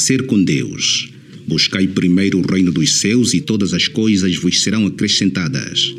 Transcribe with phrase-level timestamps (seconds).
[0.00, 1.10] Amanhecer com Deus.
[1.46, 5.94] Buscai primeiro o reino dos céus e todas as coisas vos serão acrescentadas.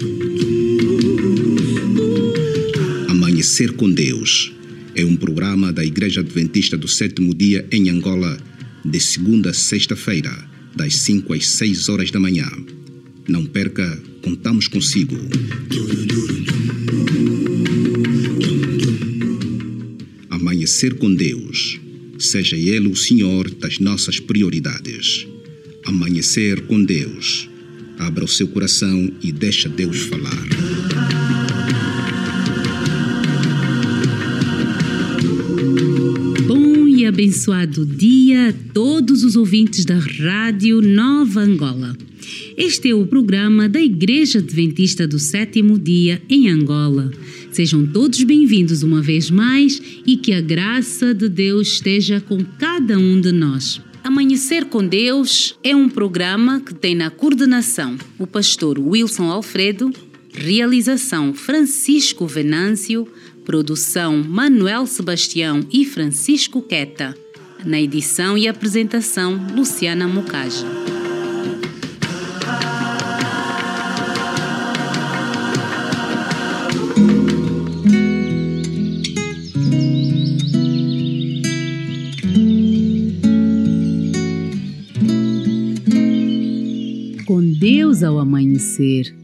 [3.08, 4.52] Amanhecer com Deus
[4.96, 8.40] é um programa da Igreja Adventista do Sétimo Dia em Angola,
[8.84, 10.36] de segunda a sexta-feira,
[10.76, 12.50] das 5 às 6 horas da manhã.
[13.28, 15.16] Não perca, contamos consigo.
[20.32, 21.80] Amanhecer com Deus.
[22.22, 25.26] Seja Ele o Senhor das nossas prioridades.
[25.84, 27.50] Amanhecer com Deus.
[27.98, 30.48] Abra o seu coração e deixa Deus falar.
[36.46, 41.98] Bom e abençoado dia a todos os ouvintes da Rádio Nova Angola.
[42.56, 47.12] Este é o programa da Igreja Adventista do Sétimo Dia em Angola.
[47.52, 52.98] Sejam todos bem-vindos uma vez mais e que a graça de Deus esteja com cada
[52.98, 53.82] um de nós.
[54.02, 59.92] Amanhecer com Deus é um programa que tem na coordenação o pastor Wilson Alfredo,
[60.34, 63.06] realização Francisco Venâncio,
[63.44, 67.14] produção Manuel Sebastião e Francisco Queta,
[67.66, 70.81] na edição e apresentação Luciana Mucaja.
[88.04, 89.16] Ao amanhecer.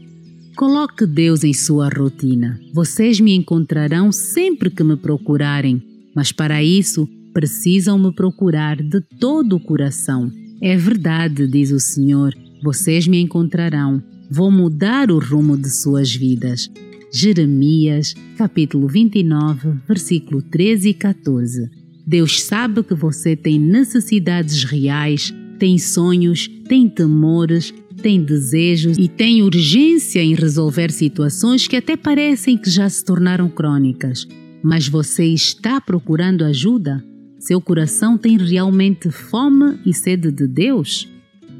[0.54, 2.60] Coloque Deus em sua rotina.
[2.72, 5.82] Vocês me encontrarão sempre que me procurarem,
[6.14, 10.30] mas para isso precisam me procurar de todo o coração.
[10.60, 14.02] É verdade, diz o Senhor, vocês me encontrarão.
[14.30, 16.70] Vou mudar o rumo de suas vidas.
[17.12, 21.70] Jeremias, capítulo 29, versículo 13 e 14.
[22.06, 29.42] Deus sabe que você tem necessidades reais, tem sonhos, tem temores, tem desejos e tem
[29.42, 34.26] urgência em resolver situações que até parecem que já se tornaram crônicas.
[34.62, 37.04] Mas você está procurando ajuda?
[37.38, 41.08] Seu coração tem realmente fome e sede de Deus?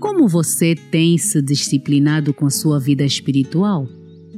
[0.00, 3.88] Como você tem se disciplinado com sua vida espiritual?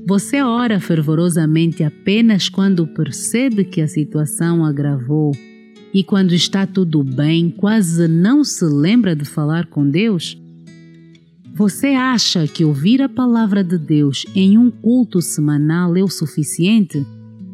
[0.06, 5.33] Você ora fervorosamente apenas quando percebe que a situação agravou
[5.93, 10.41] e quando está tudo bem, quase não se lembra de falar com Deus?
[11.60, 17.04] Você acha que ouvir a palavra de Deus em um culto semanal é o suficiente?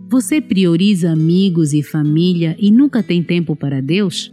[0.08, 4.32] Você prioriza amigos e família e nunca tem tempo para Deus?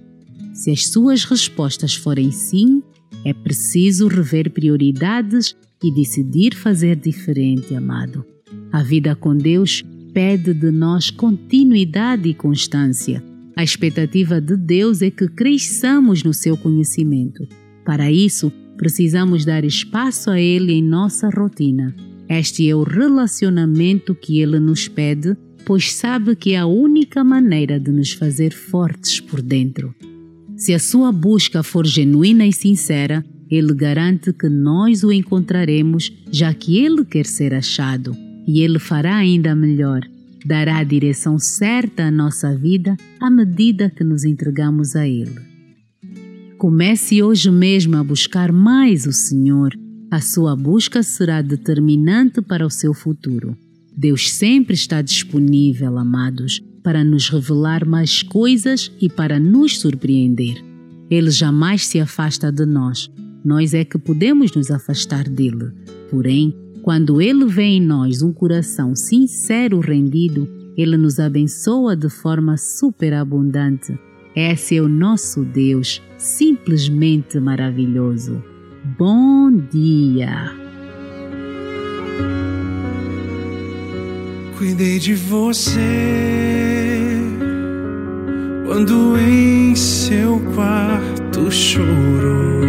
[0.53, 2.83] Se as suas respostas forem sim,
[3.25, 8.23] é preciso rever prioridades e decidir fazer diferente, amado.
[8.71, 13.23] A vida com Deus pede de nós continuidade e constância.
[13.55, 17.47] A expectativa de Deus é que cresçamos no seu conhecimento.
[17.83, 21.95] Para isso, precisamos dar espaço a Ele em nossa rotina.
[22.29, 25.35] Este é o relacionamento que Ele nos pede,
[25.65, 29.93] pois sabe que é a única maneira de nos fazer fortes por dentro.
[30.55, 36.53] Se a sua busca for genuína e sincera, Ele garante que nós o encontraremos, já
[36.53, 38.15] que Ele quer ser achado.
[38.47, 40.01] E Ele fará ainda melhor.
[40.45, 45.52] Dará a direção certa à nossa vida à medida que nos entregamos a Ele.
[46.63, 49.73] Comece hoje mesmo a buscar mais o Senhor.
[50.09, 53.53] A sua busca será determinante para o seu futuro.
[53.93, 60.63] Deus sempre está disponível, amados, para nos revelar mais coisas e para nos surpreender.
[61.09, 63.11] Ele jamais se afasta de nós.
[63.43, 65.69] Nós é que podemos nos afastar dele.
[66.09, 70.47] Porém, quando ele vê em nós um coração sincero rendido,
[70.77, 73.99] ele nos abençoa de forma superabundante
[74.35, 78.43] esse é o nosso Deus, simplesmente maravilhoso.
[78.97, 80.51] Bom dia!
[84.57, 85.79] Cuidei de você
[88.65, 92.63] quando em seu quarto chorou.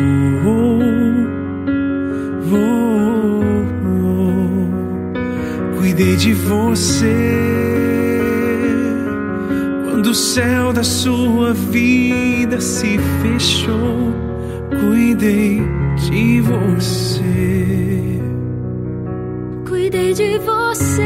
[5.94, 7.43] Cuidei de você
[10.14, 14.14] o céu da sua vida se fechou,
[14.78, 15.60] cuidei
[15.96, 18.20] de você.
[19.68, 21.02] Cuidei de você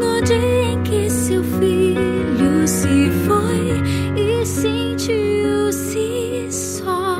[0.00, 3.82] no dia em que seu filho se foi
[4.16, 7.18] e sentiu-se só.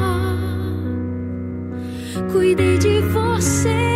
[2.33, 3.88] Cuidei de você.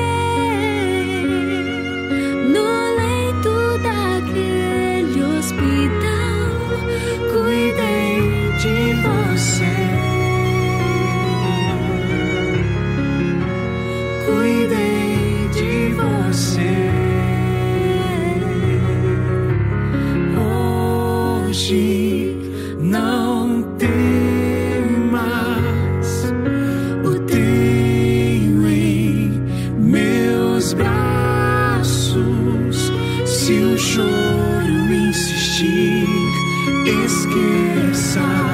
[38.12, 38.51] sun.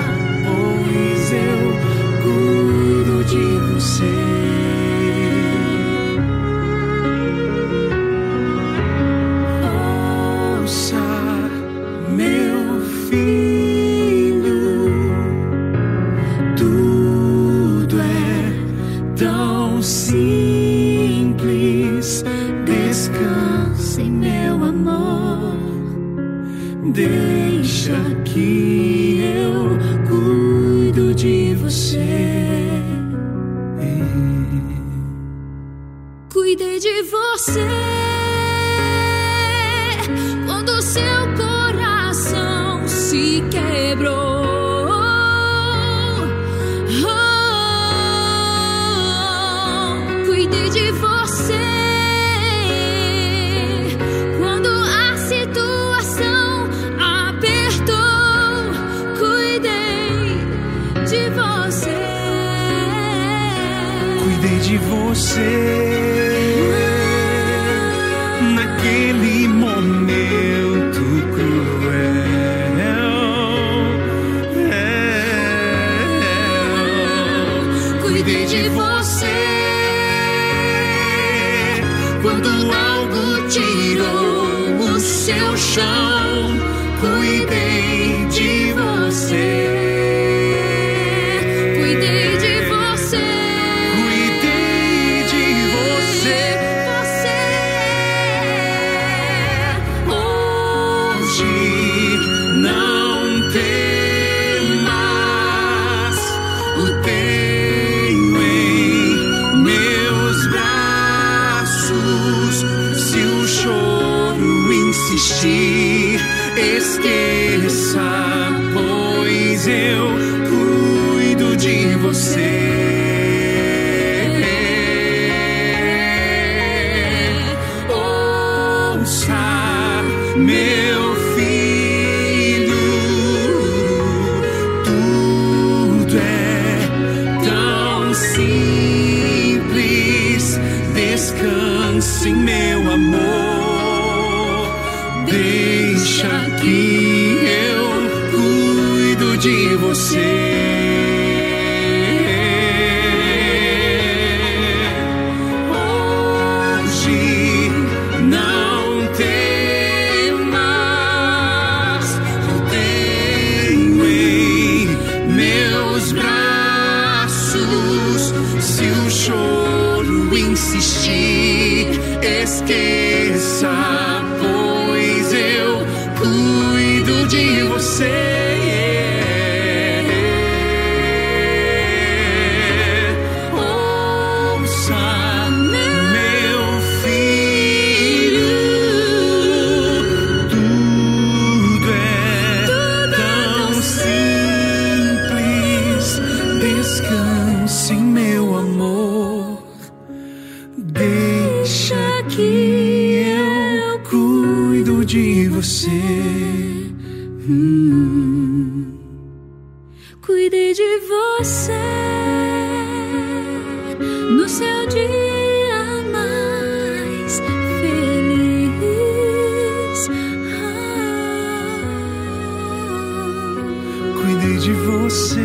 [224.69, 225.41] De você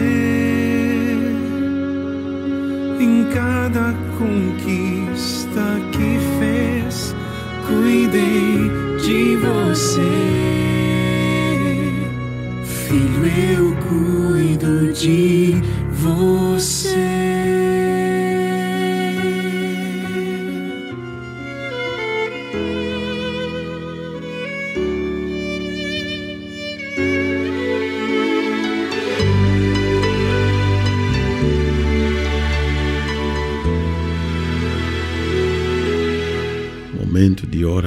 [3.00, 7.16] em cada conquista que fez.
[7.66, 8.70] Cuidei
[9.02, 10.02] de você,
[12.66, 13.26] filho.
[13.56, 15.56] Eu cuido de
[15.94, 17.13] você.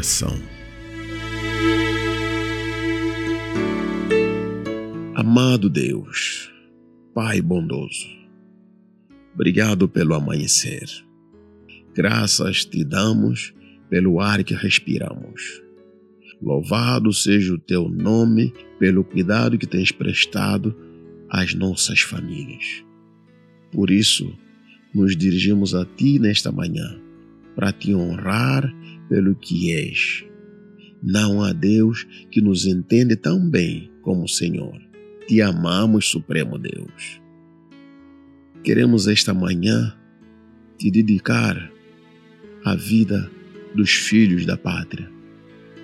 [0.07, 0.41] Momento de oração.
[5.15, 6.53] Amado Deus,
[7.13, 8.07] Pai bondoso,
[9.35, 10.85] obrigado pelo amanhecer.
[11.95, 13.53] Graças te damos
[13.91, 15.63] pelo ar que respiramos.
[16.41, 20.77] Louvado seja o teu nome pelo cuidado que tens prestado
[21.31, 22.85] às nossas famílias.
[23.73, 24.31] Por isso,
[24.95, 27.01] nos dirigimos a ti nesta manhã
[27.55, 28.71] para te honrar
[29.09, 30.25] pelo que és.
[31.03, 34.81] Não há Deus que nos entende tão bem como o Senhor.
[35.27, 37.21] Te amamos, Supremo Deus.
[38.63, 39.97] Queremos esta manhã
[40.79, 41.71] te dedicar
[42.65, 43.31] à vida
[43.75, 45.11] dos filhos da pátria,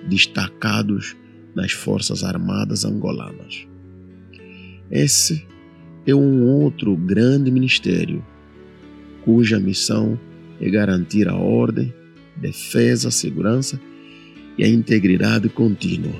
[0.07, 1.15] destacados
[1.55, 3.67] nas Forças Armadas angolanas.
[4.91, 5.47] Esse
[6.05, 8.25] é um outro grande ministério
[9.23, 10.19] cuja missão
[10.59, 11.93] é garantir a ordem,
[12.35, 13.79] defesa, segurança
[14.57, 16.13] e a integridade contínua.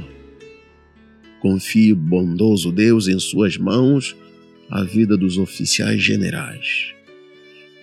[1.39, 4.15] Confie bondoso Deus em suas mãos
[4.70, 6.93] a vida dos oficiais generais,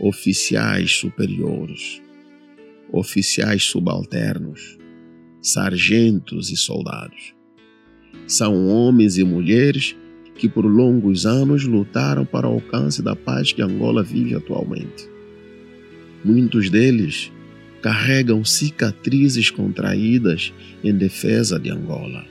[0.00, 2.00] oficiais superiores,
[2.90, 4.78] oficiais subalternos,
[5.42, 7.34] sargentos e soldados.
[8.26, 9.96] São homens e mulheres
[10.36, 15.08] que por longos anos lutaram para o alcance da paz que Angola vive atualmente.
[16.24, 17.30] Muitos deles
[17.82, 20.52] carregam cicatrizes contraídas
[20.84, 22.24] em defesa de Angola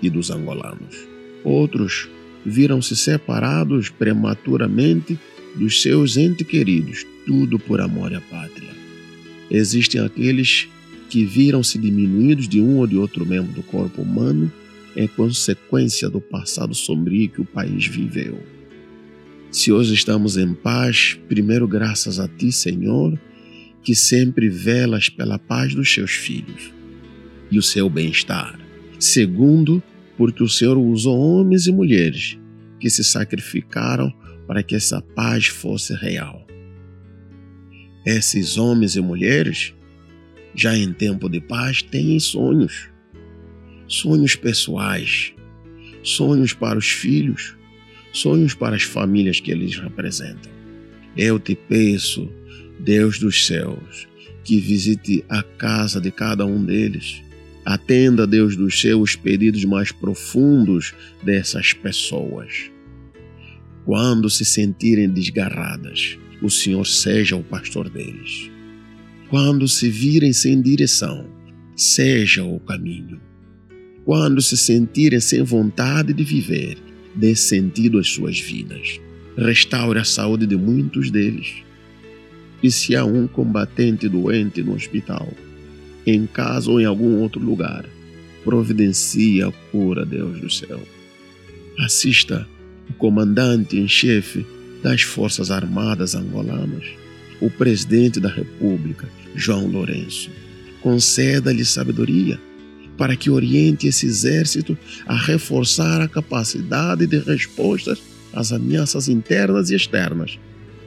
[0.00, 0.96] e dos angolanos.
[1.42, 2.08] Outros
[2.44, 5.18] viram-se separados prematuramente
[5.54, 8.70] dos seus entes queridos, tudo por amor à pátria.
[9.50, 10.68] Existem aqueles
[11.08, 14.50] que viram-se diminuídos de um ou de outro membro do corpo humano
[14.96, 18.38] em consequência do passado sombrio que o país viveu.
[19.50, 23.18] Se hoje estamos em paz, primeiro graças a Ti, Senhor,
[23.84, 26.72] que sempre velas pela paz dos seus filhos
[27.50, 28.58] e o seu bem-estar.
[28.98, 29.82] Segundo,
[30.16, 32.38] porque o Senhor usou homens e mulheres
[32.80, 34.12] que se sacrificaram
[34.46, 36.46] para que essa paz fosse real.
[38.06, 39.74] Esses homens e mulheres,
[40.54, 42.88] já em tempo de paz, têm sonhos,
[43.86, 45.34] sonhos pessoais,
[46.02, 47.56] sonhos para os filhos,
[48.12, 50.52] sonhos para as famílias que eles representam.
[51.16, 52.30] Eu te peço,
[52.84, 54.06] Deus dos céus,
[54.44, 57.22] que visite a casa de cada um deles.
[57.64, 62.70] Atenda, Deus dos céus, os pedidos mais profundos dessas pessoas.
[63.86, 68.50] Quando se sentirem desgarradas, o Senhor seja o pastor deles.
[69.30, 71.26] Quando se virem sem direção,
[71.74, 73.18] seja o caminho.
[74.04, 76.76] Quando se sentirem sem vontade de viver,
[77.14, 79.00] dê sentido às suas vidas.
[79.38, 81.63] Restaure a saúde de muitos deles
[82.64, 85.30] e se há um combatente doente no hospital,
[86.06, 87.84] em casa ou em algum outro lugar,
[88.42, 90.80] providencie a cura, Deus do céu.
[91.78, 92.48] Assista
[92.88, 94.46] o comandante em chefe
[94.82, 96.86] das Forças Armadas angolanas,
[97.38, 100.30] o presidente da República, João Lourenço.
[100.80, 102.40] Conceda-lhe sabedoria
[102.96, 108.00] para que oriente esse exército a reforçar a capacidade de respostas
[108.32, 110.38] às ameaças internas e externas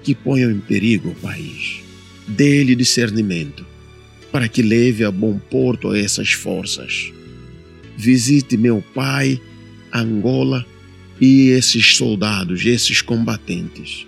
[0.08, 1.82] que ponham em perigo o país.
[2.26, 3.66] Dê-lhe discernimento,
[4.32, 7.12] para que leve a bom porto essas forças.
[7.98, 9.38] Visite meu pai,
[9.94, 10.66] Angola
[11.20, 14.08] e esses soldados, esses combatentes.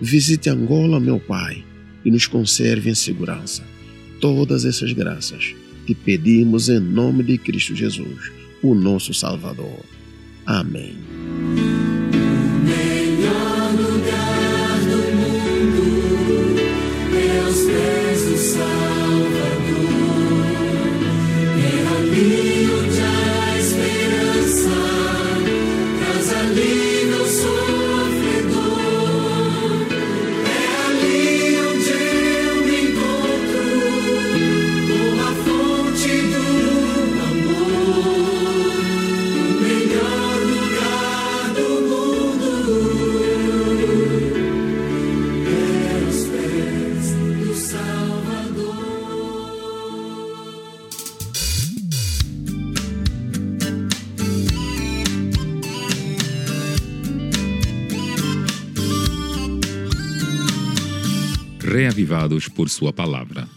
[0.00, 1.64] Visite Angola, meu pai,
[2.04, 3.64] e nos conserve em segurança.
[4.20, 5.52] Todas essas graças
[5.84, 8.30] te pedimos em nome de Cristo Jesus,
[8.62, 9.80] o nosso Salvador.
[10.46, 11.19] Amém.
[62.10, 63.48] Reavivados por Sua palavra.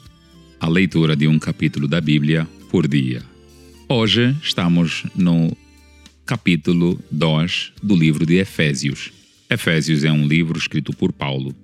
[0.60, 3.24] A leitura de um capítulo da Bíblia por dia.
[3.90, 5.58] Hoje estamos no
[6.24, 9.12] capítulo 2 do livro de Efésios.
[9.50, 11.56] Efésios é um livro escrito por Paulo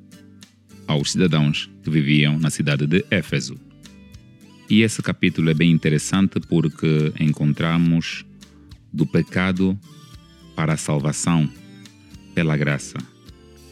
[0.88, 3.56] aos cidadãos que viviam na cidade de Éfeso.
[4.68, 8.26] E esse capítulo é bem interessante porque encontramos
[8.92, 9.80] do pecado
[10.56, 11.48] para a salvação
[12.34, 12.98] pela graça.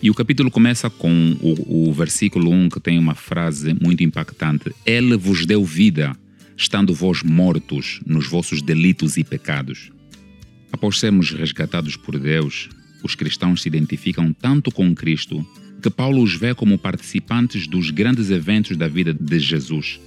[0.02, 4.72] E o capítulo começa com o, o versículo 1 que tem uma frase muito impactante:
[4.86, 6.16] Ele vos deu vida,
[6.56, 9.92] estando vós mortos nos vossos delitos e pecados.
[10.72, 12.70] Após sermos resgatados por Deus,
[13.04, 15.46] os cristãos se identificam tanto com Cristo
[15.82, 20.00] que Paulo os vê como participantes dos grandes eventos da vida de Jesus,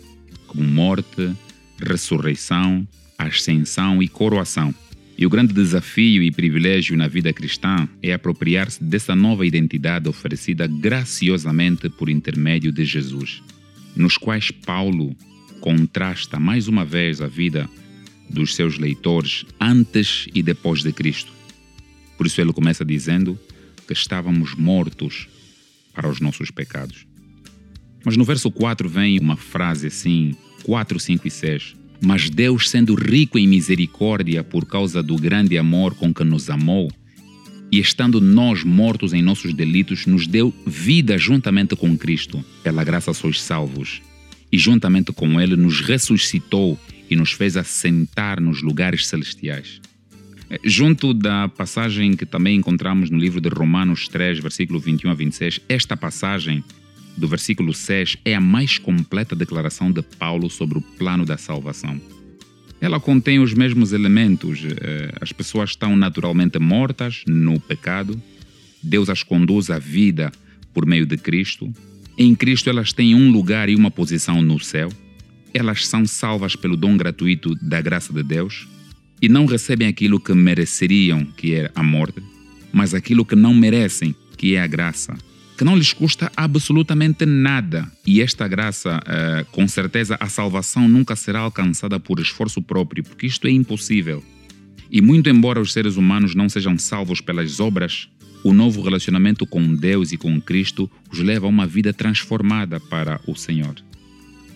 [0.47, 1.33] como morte,
[1.81, 2.87] ressurreição,
[3.19, 4.75] ascensão e coroação.
[5.21, 10.67] E o grande desafio e privilégio na vida cristã é apropriar-se dessa nova identidade oferecida
[10.67, 13.43] graciosamente por intermédio de Jesus,
[13.95, 15.15] nos quais Paulo
[15.61, 17.69] contrasta mais uma vez a vida
[18.31, 21.31] dos seus leitores antes e depois de Cristo.
[22.17, 23.39] Por isso ele começa dizendo
[23.87, 25.29] que estávamos mortos
[25.93, 27.07] para os nossos pecados.
[28.07, 31.80] Mas no verso 4 vem uma frase assim, 4, 5 e 6.
[32.03, 36.91] Mas Deus, sendo rico em misericórdia por causa do grande amor com que nos amou,
[37.73, 42.45] e estando nós mortos em nossos delitos, nos deu vida juntamente com Cristo.
[42.65, 44.03] Pela graça sois salvos.
[44.51, 46.79] E juntamente com Ele nos ressuscitou
[47.09, 49.81] e nos fez assentar nos lugares celestiais.
[50.51, 55.15] Eh, junto da passagem que também encontramos no livro de Romanos 3, versículo 21 a
[55.15, 56.65] 26, esta passagem
[57.17, 62.01] do versículo 6 é a mais completa declaração de Paulo sobre o plano da salvação.
[62.81, 64.61] Ela contém os mesmos elementos.
[64.65, 68.21] Eh, as pessoas estão naturalmente mortas no pecado.
[68.83, 70.33] Deus as conduz à vida
[70.73, 71.71] por meio de Cristo.
[72.17, 74.89] Em Cristo elas têm um lugar e uma posição no céu.
[75.53, 78.67] Elas são salvas pelo dom gratuito da graça de Deus
[79.21, 82.23] e não recebem aquilo que mereceriam, que é a morte,
[82.73, 85.19] mas aquilo que não merecem, que é a graça
[85.61, 87.87] que não lhes custa absolutamente nada.
[88.07, 93.27] E esta graça, uh, com certeza, a salvação nunca será alcançada por esforço próprio, porque
[93.27, 94.25] isto é impossível.
[94.91, 98.09] E muito embora os seres humanos não sejam salvos pelas obras,
[98.43, 103.21] o novo relacionamento com Deus e com Cristo os leva a uma vida transformada para
[103.27, 103.75] o Senhor.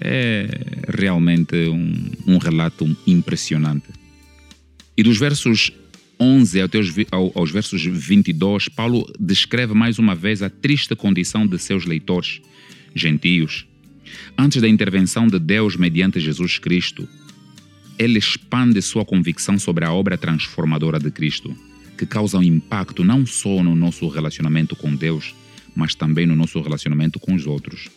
[0.00, 0.48] É
[0.88, 3.88] realmente um, um relato impressionante.
[4.96, 5.70] E dos versos
[6.18, 6.60] 11
[7.34, 12.40] aos versos 22, Paulo descreve mais uma vez a triste condição de seus leitores,
[12.94, 13.66] gentios.
[14.38, 17.08] Antes da intervenção de Deus mediante Jesus Cristo,
[17.98, 21.56] ele expande sua convicção sobre a obra transformadora de Cristo,
[21.96, 25.34] que causa um impacto não só no nosso relacionamento com Deus,
[25.74, 27.88] mas também no nosso relacionamento com os outros.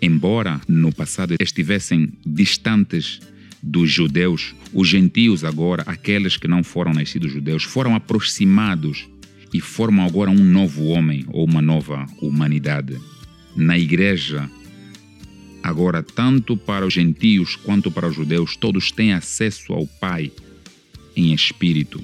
[0.00, 3.20] Embora no passado estivessem distantes
[3.66, 9.08] dos judeus, os gentios agora, aqueles que não foram nascidos judeus, foram aproximados
[9.52, 12.96] e formam agora um novo homem ou uma nova humanidade.
[13.56, 14.48] Na igreja,
[15.64, 20.30] agora, tanto para os gentios quanto para os judeus, todos têm acesso ao Pai
[21.16, 22.00] em espírito.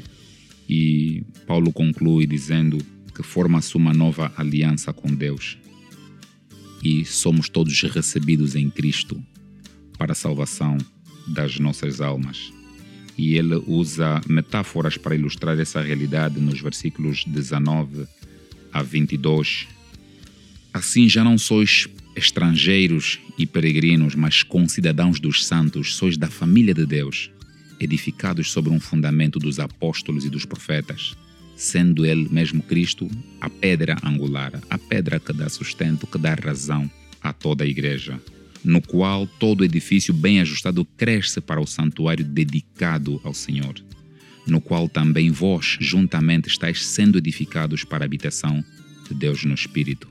[0.68, 2.79] E Paulo conclui dizendo
[3.14, 5.57] que forma-se uma nova aliança com Deus.
[6.83, 9.22] E somos todos recebidos em Cristo
[9.96, 10.77] para a salvação
[11.26, 12.52] das nossas almas.
[13.16, 18.06] E ele usa metáforas para ilustrar essa realidade nos versículos 19
[18.72, 19.68] a 22.
[20.72, 26.87] Assim já não sois estrangeiros e peregrinos, mas concidadãos dos santos, sois da família de
[26.87, 27.30] Deus,
[27.78, 31.14] edificados sobre um fundamento dos apóstolos e dos profetas,
[31.56, 36.90] sendo ele mesmo Cristo a pedra angular, a pedra que dá sustento, que dá razão
[37.22, 38.20] a toda a igreja
[38.64, 43.75] no qual todo edifício bem ajustado cresce para o santuário dedicado ao Senhor,
[44.46, 48.64] no qual também vós juntamente estáis sendo edificados para a habitação
[49.09, 50.09] de Deus no Espírito.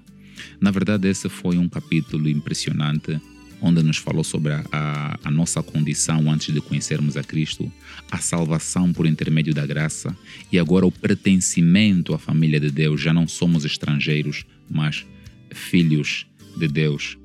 [0.60, 3.20] Na verdade, esse foi um capítulo impressionante
[3.62, 7.72] onde nos falou sobre a, a, a, nossa condição antes de conhecermos a Cristo,
[8.10, 10.18] a salvação por intermédio da graça
[10.52, 13.00] e agora o pertencimento à família de Deus.
[13.00, 15.06] Já não somos estrangeiros, mas
[15.52, 16.26] filhos
[16.58, 17.21] de Deus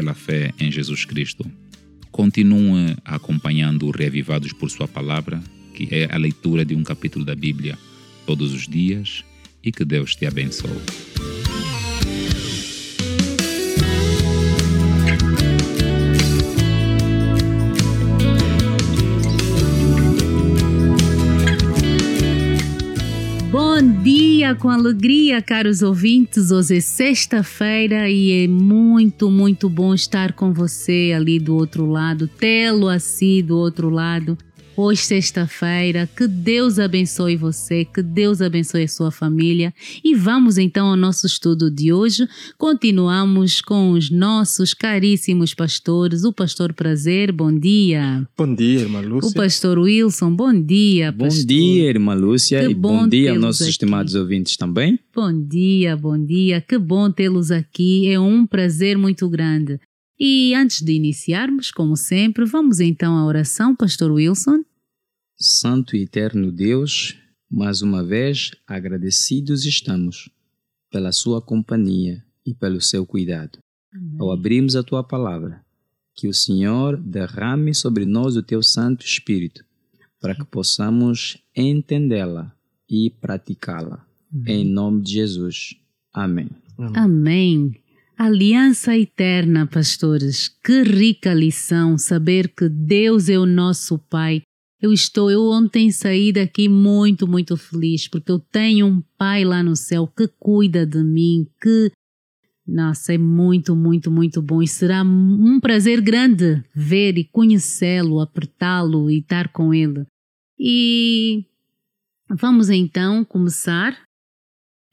[0.00, 1.44] pela fé em Jesus Cristo.
[2.10, 5.42] Continue acompanhando o Reavivados por Sua Palavra,
[5.74, 7.78] que é a leitura de um capítulo da Bíblia
[8.24, 9.22] todos os dias
[9.62, 11.39] e que Deus te abençoe.
[23.80, 26.50] Bom dia, com alegria, caros ouvintes.
[26.50, 32.28] Hoje é sexta-feira e é muito, muito bom estar com você ali do outro lado,
[32.28, 34.36] tê-lo assim do outro lado
[34.82, 39.74] Hoje, sexta-feira, que Deus abençoe você, que Deus abençoe a sua família.
[40.02, 42.26] E vamos então ao nosso estudo de hoje.
[42.56, 46.24] Continuamos com os nossos caríssimos pastores.
[46.24, 48.26] O pastor Prazer, bom dia.
[48.34, 49.28] Bom dia, irmã Lúcia.
[49.28, 52.60] O pastor Wilson, bom dia, Bom dia, irmã Lúcia.
[52.60, 53.70] Que e bom, bom dia aos nossos aqui.
[53.72, 54.98] estimados ouvintes também.
[55.14, 56.58] Bom dia, bom dia.
[56.58, 58.08] Que bom tê-los aqui.
[58.08, 59.78] É um prazer muito grande.
[60.18, 64.62] E antes de iniciarmos, como sempre, vamos então à oração, Pastor Wilson.
[65.42, 67.16] Santo e eterno Deus,
[67.50, 70.28] mais uma vez agradecidos estamos
[70.90, 73.58] pela Sua companhia e pelo seu cuidado.
[73.90, 74.16] Amém.
[74.18, 75.64] Ao abrirmos a Tua palavra,
[76.14, 79.64] que o Senhor derrame sobre nós o Teu Santo Espírito,
[80.20, 82.54] para que possamos entendê-la
[82.86, 84.04] e praticá-la.
[84.46, 85.74] Em nome de Jesus.
[86.12, 86.50] Amém.
[86.94, 87.74] Amém.
[88.14, 90.48] Aliança eterna, pastores.
[90.62, 94.42] Que rica lição saber que Deus é o nosso Pai
[94.80, 99.62] eu estou, eu ontem saí daqui muito, muito feliz, porque eu tenho um pai lá
[99.62, 101.92] no céu que cuida de mim, que
[102.66, 109.10] Nossa, é muito, muito, muito bom e será um prazer grande ver e conhecê-lo, apertá-lo
[109.10, 110.06] e estar com ele.
[110.58, 111.44] E
[112.28, 113.98] vamos então começar.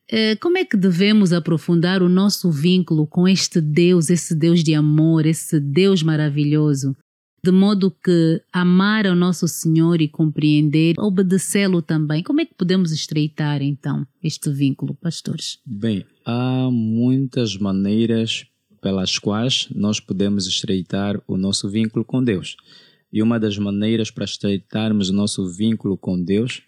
[0.10, 4.74] Eh, como é que devemos aprofundar o nosso vínculo com este Deus, esse Deus de
[4.74, 6.96] amor, esse Deus maravilhoso?
[7.44, 12.24] De modo que amar ao nosso Senhor e compreender, obedecê-lo também.
[12.24, 15.60] Como é que podemos estreitar então este vínculo, pastores?
[15.66, 18.46] Bem, há muitas maneiras
[18.82, 22.56] pelas quais nós podemos estreitar o nosso vínculo com Deus.
[23.12, 26.62] E uma das maneiras para estreitarmos o nosso vínculo com Deus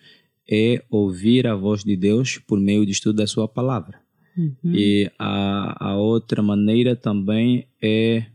[0.50, 4.00] é ouvir a voz de Deus por meio do estudo da Sua palavra.
[4.38, 4.74] Uhum.
[4.74, 8.26] E a, a outra maneira também é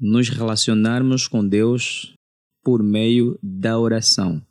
[0.00, 2.14] nos relacionarmos com Deus
[2.62, 4.42] por meio da oração.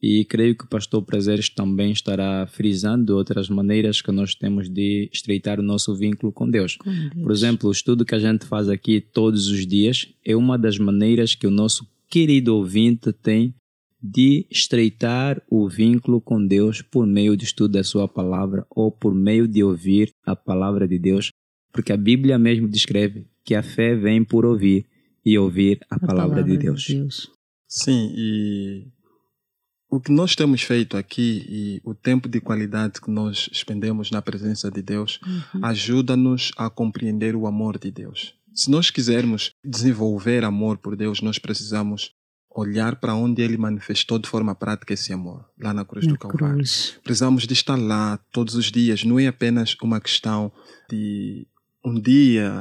[0.00, 5.08] E creio que o pastor Prazeres também estará frisando outras maneiras que nós temos de
[5.12, 6.76] estreitar o nosso vínculo com Deus.
[6.76, 7.14] com Deus.
[7.14, 10.78] Por exemplo, o estudo que a gente faz aqui todos os dias é uma das
[10.78, 13.54] maneiras que o nosso querido ouvinte tem
[14.00, 19.14] de estreitar o vínculo com Deus por meio do estudo da sua palavra ou por
[19.14, 21.30] meio de ouvir a palavra de Deus,
[21.72, 24.84] porque a Bíblia mesmo descreve que a fé vem por ouvir
[25.24, 26.82] e ouvir a, a palavra, palavra, de, Deus.
[26.82, 27.30] de Deus.
[27.68, 28.88] Sim, e
[29.88, 34.20] o que nós temos feito aqui e o tempo de qualidade que nós expendemos na
[34.20, 35.64] presença de Deus uhum.
[35.64, 38.34] ajuda-nos a compreender o amor de Deus.
[38.52, 42.12] Se nós quisermos desenvolver amor por Deus, nós precisamos
[42.50, 46.18] olhar para onde ele manifestou de forma prática esse amor, lá na cruz na do
[46.18, 46.56] Calvário.
[46.56, 46.98] Cruz.
[47.04, 50.50] Precisamos de estar lá todos os dias, não é apenas uma questão
[50.90, 51.46] de
[51.86, 52.52] um dia,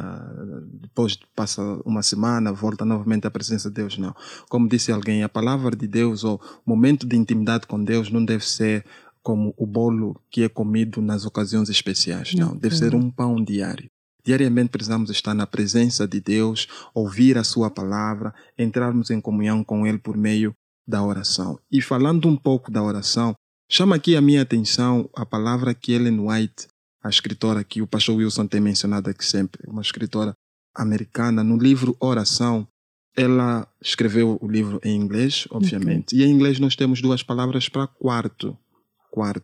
[0.81, 3.97] depois passa uma semana, volta novamente à presença de Deus.
[3.97, 4.15] Não.
[4.47, 8.23] Como disse alguém, a palavra de Deus ou o momento de intimidade com Deus não
[8.23, 8.85] deve ser
[9.23, 12.35] como o bolo que é comido nas ocasiões especiais.
[12.35, 13.89] Não, deve ser um pão diário.
[14.23, 19.87] Diariamente precisamos estar na presença de Deus, ouvir a Sua palavra, entrarmos em comunhão com
[19.87, 20.53] Ele por meio
[20.87, 21.57] da oração.
[21.71, 23.33] E falando um pouco da oração,
[23.67, 26.67] chama aqui a minha atenção a palavra que Ellen White
[27.05, 30.35] a escritora que o pastor Wilson tem mencionado aqui sempre, uma escritora
[30.73, 32.67] americana, no livro Oração,
[33.15, 36.21] ela escreveu o livro em inglês, obviamente, okay.
[36.21, 38.57] e em inglês nós temos duas palavras para quarto,
[39.11, 39.43] quarto.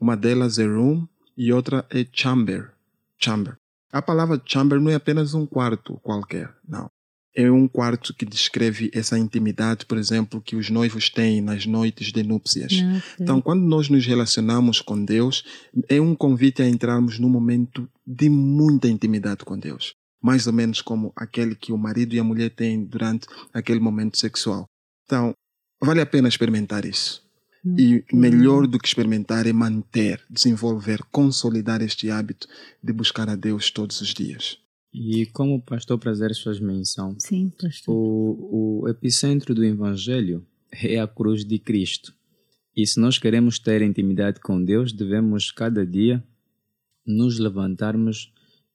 [0.00, 1.06] Uma delas é room
[1.36, 2.72] e outra é chamber,
[3.16, 3.56] chamber.
[3.92, 6.90] A palavra chamber não é apenas um quarto qualquer, não
[7.38, 12.10] é um quarto que descreve essa intimidade, por exemplo, que os noivos têm nas noites
[12.10, 12.72] de núpcias.
[12.72, 13.02] Okay.
[13.20, 15.44] Então, quando nós nos relacionamos com Deus,
[15.88, 19.94] é um convite a entrarmos num momento de muita intimidade com Deus.
[20.20, 24.18] Mais ou menos como aquele que o marido e a mulher têm durante aquele momento
[24.18, 24.64] sexual.
[25.04, 25.32] Então,
[25.80, 27.22] vale a pena experimentar isso.
[27.64, 32.48] E melhor do que experimentar é manter, desenvolver, consolidar este hábito
[32.82, 34.58] de buscar a Deus todos os dias.
[34.92, 37.94] E como o pastor Prazeres faz menção, Sim, pastor.
[37.94, 42.14] O, o epicentro do Evangelho é a cruz de Cristo.
[42.74, 46.22] E se nós queremos ter intimidade com Deus, devemos cada dia
[47.04, 48.32] nos levantarmos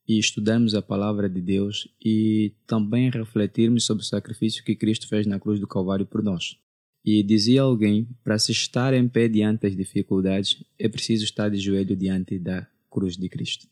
[0.07, 5.25] e estudarmos a palavra de Deus e também refletirmos sobre o sacrifício que Cristo fez
[5.25, 6.57] na cruz do Calvário por nós.
[7.05, 11.57] E dizia alguém: para se estar em pé diante das dificuldades, é preciso estar de
[11.57, 13.67] joelho diante da cruz de Cristo.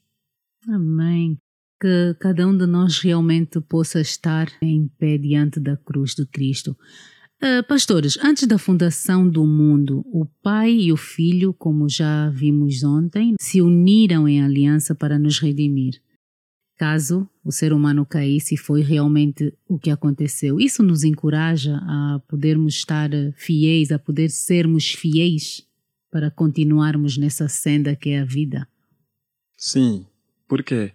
[0.68, 1.38] Amém
[1.82, 6.78] que cada um de nós realmente possa estar em pé diante da cruz de Cristo.
[7.42, 12.84] Uh, pastores, antes da fundação do mundo, o Pai e o Filho, como já vimos
[12.84, 16.00] ontem, se uniram em aliança para nos redimir.
[16.78, 20.60] Caso o ser humano caísse, foi realmente o que aconteceu.
[20.60, 25.66] Isso nos encoraja a podermos estar fiéis, a poder sermos fiéis
[26.12, 28.68] para continuarmos nessa senda que é a vida.
[29.58, 30.06] Sim,
[30.48, 30.92] porque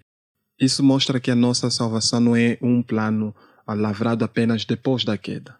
[0.60, 3.34] isso mostra que a nossa salvação não é um plano
[3.66, 5.56] lavrado apenas depois da queda.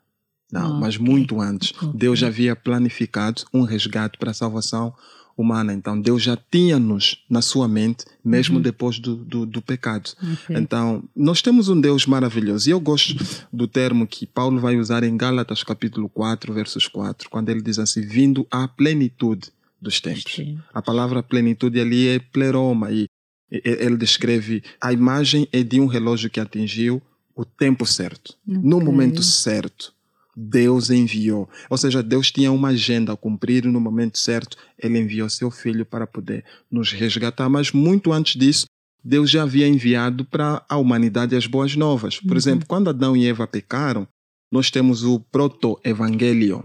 [0.51, 0.81] Não, okay.
[0.81, 1.73] mas muito antes.
[1.77, 1.91] Okay.
[1.93, 4.95] Deus já havia planificado um resgate para a salvação
[5.37, 5.73] humana.
[5.75, 8.63] Então, Deus já tinha-nos na sua mente, mesmo uhum.
[8.63, 10.11] depois do, do, do pecado.
[10.45, 10.57] Okay.
[10.57, 12.69] Então, nós temos um Deus maravilhoso.
[12.69, 13.15] E eu gosto
[13.53, 17.79] do termo que Paulo vai usar em Gálatas, capítulo 4, versos 4, quando ele diz
[17.79, 20.41] assim: vindo à plenitude dos tempos.
[20.73, 23.07] A palavra plenitude ali é pleroma, e
[23.51, 27.01] ele descreve a imagem é de um relógio que atingiu
[27.35, 28.61] o tempo certo, okay.
[28.63, 29.95] no momento certo.
[30.37, 31.49] Deus enviou.
[31.71, 35.87] Ou seja, Deus tinha uma agenda a cumprir no momento certo ele enviou seu filho
[35.87, 37.49] para poder nos resgatar.
[37.49, 38.67] Mas muito antes disso,
[39.03, 42.21] Deus já havia enviado para a humanidade as boas novas.
[42.21, 42.37] Por uhum.
[42.37, 44.07] exemplo, quando Adão e Eva pecaram,
[44.53, 46.63] nós temos o proto-evangelion.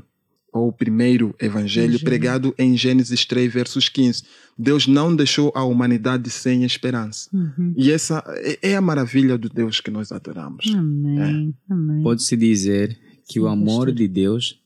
[0.54, 2.04] Ou o primeiro evangelho, Evangelho.
[2.04, 4.24] pregado em Gênesis 3, versos 15.
[4.58, 7.30] Deus não deixou a humanidade sem esperança.
[7.34, 7.74] Uhum.
[7.78, 10.66] E essa é- é a maravilha do Deus que nós adoramos.
[10.76, 11.56] Amém.
[11.70, 12.04] Amém.
[12.04, 13.94] Pode-se dizer que o amor pastor.
[13.94, 14.60] de Deus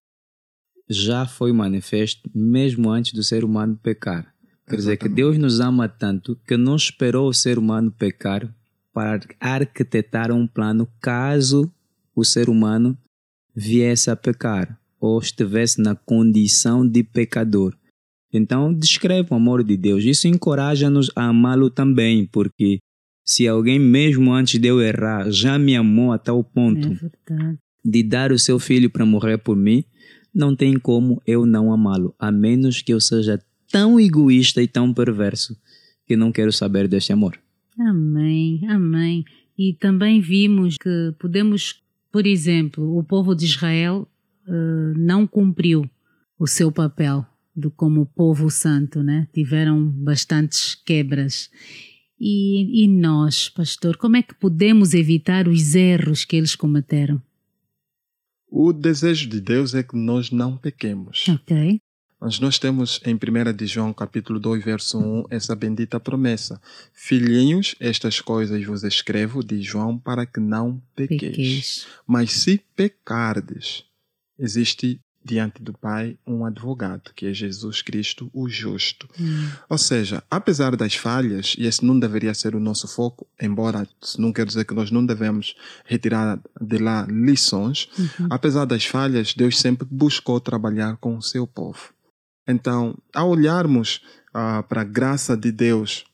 [0.90, 4.34] já foi manifesto mesmo antes do ser humano pecar.
[4.68, 5.16] Quer dizer que Exatamente.
[5.16, 8.52] Deus nos ama tanto que não esperou o ser humano pecar
[8.92, 11.72] para arquitetar um plano caso
[12.16, 12.98] o ser humano
[13.56, 17.76] viesse a pecar ou estivesse na condição de pecador.
[18.34, 20.04] Então, descreve o amor de Deus.
[20.04, 22.80] Isso encoraja-nos a amá-lo também, porque
[23.24, 26.90] se alguém mesmo antes de eu errar já me amou a tal ponto
[27.30, 29.84] É de dar o seu filho para morrer por mim,
[30.34, 33.40] não tem como eu não amá-lo, a menos que eu seja
[33.72, 35.56] tão egoísta e tão perverso
[36.08, 37.40] que não quero saber deste amor.
[37.80, 39.24] Amém, amém.
[39.58, 44.08] E também vimos que podemos, por exemplo, o povo de Israel
[44.48, 45.90] eh, não cumpriu
[46.38, 49.28] o seu papel de como povo santo, né?
[49.34, 51.50] Tiveram bastantes quebras.
[52.20, 57.22] E, e nós, pastor, como é que podemos evitar os erros que eles cometeram?
[58.50, 61.26] O desejo de Deus é que nós não pequemos.
[61.28, 61.80] Ok?
[62.20, 66.62] Mas nós temos em 1 de João, capítulo 2, verso 1, essa bendita promessa.
[66.94, 71.20] Filhinhos, estas coisas vos escrevo, de João, para que não pequeis.
[71.20, 71.88] Pequeis.
[72.08, 73.84] Mas se pecardes,
[74.38, 79.10] existe diante do Pai um advogado, que é Jesus Cristo, o justo.
[79.20, 83.88] Hum, Ou seja, apesar das falhas, e esse não deveria ser o nosso foco, embora
[84.20, 88.28] não quer dizer que nós não devemos retirar de lá lições, uhum.
[88.30, 91.92] apesar das falhas, Deus sempre buscou trabalhar com o seu povo.
[92.48, 96.06] Então, ao olharmos ah, para a graça de Deus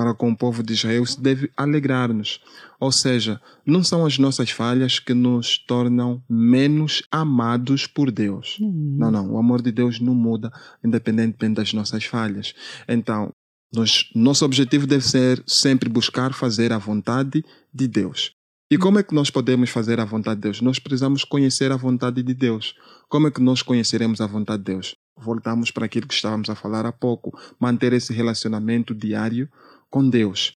[0.00, 2.40] para com o povo de Israel, isso deve alegrar-nos.
[2.80, 8.56] Ou seja, não são as nossas falhas que nos tornam menos amados por Deus.
[8.58, 9.32] Hum, Não, não.
[9.32, 10.50] O amor de Deus não muda
[10.82, 12.54] independentemente das nossas falhas.
[12.88, 13.30] Então,
[13.74, 18.32] nós, nosso objetivo deve ser sempre buscar fazer a vontade de Deus.
[18.70, 20.62] E como é que nós podemos fazer a vontade de Deus?
[20.62, 22.74] Nós precisamos conhecer a vontade de Deus.
[23.06, 24.94] Como é que nós conheceremos a vontade de Deus?
[25.18, 27.38] Voltamos para aquilo que estávamos a falar há pouco.
[27.60, 29.46] Manter esse relacionamento diário
[29.90, 30.52] com Deus.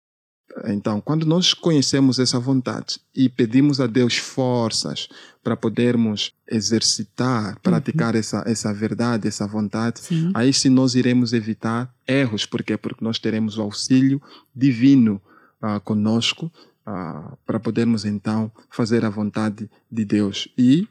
[0.66, 5.08] Então, quando nós conhecemos essa vontade e pedimos a Deus forças
[5.42, 10.30] para podermos exercitar, praticar essa, essa verdade, essa vontade, Sim.
[10.32, 12.46] aí sim nós iremos evitar erros.
[12.46, 12.76] Por quê?
[12.76, 14.22] Porque nós teremos o auxílio
[14.54, 15.20] divino
[15.60, 16.52] ah, conosco
[16.86, 20.46] ah, para podermos então fazer a vontade de Deus.
[20.56, 20.86] E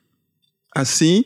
[0.76, 1.24] assim,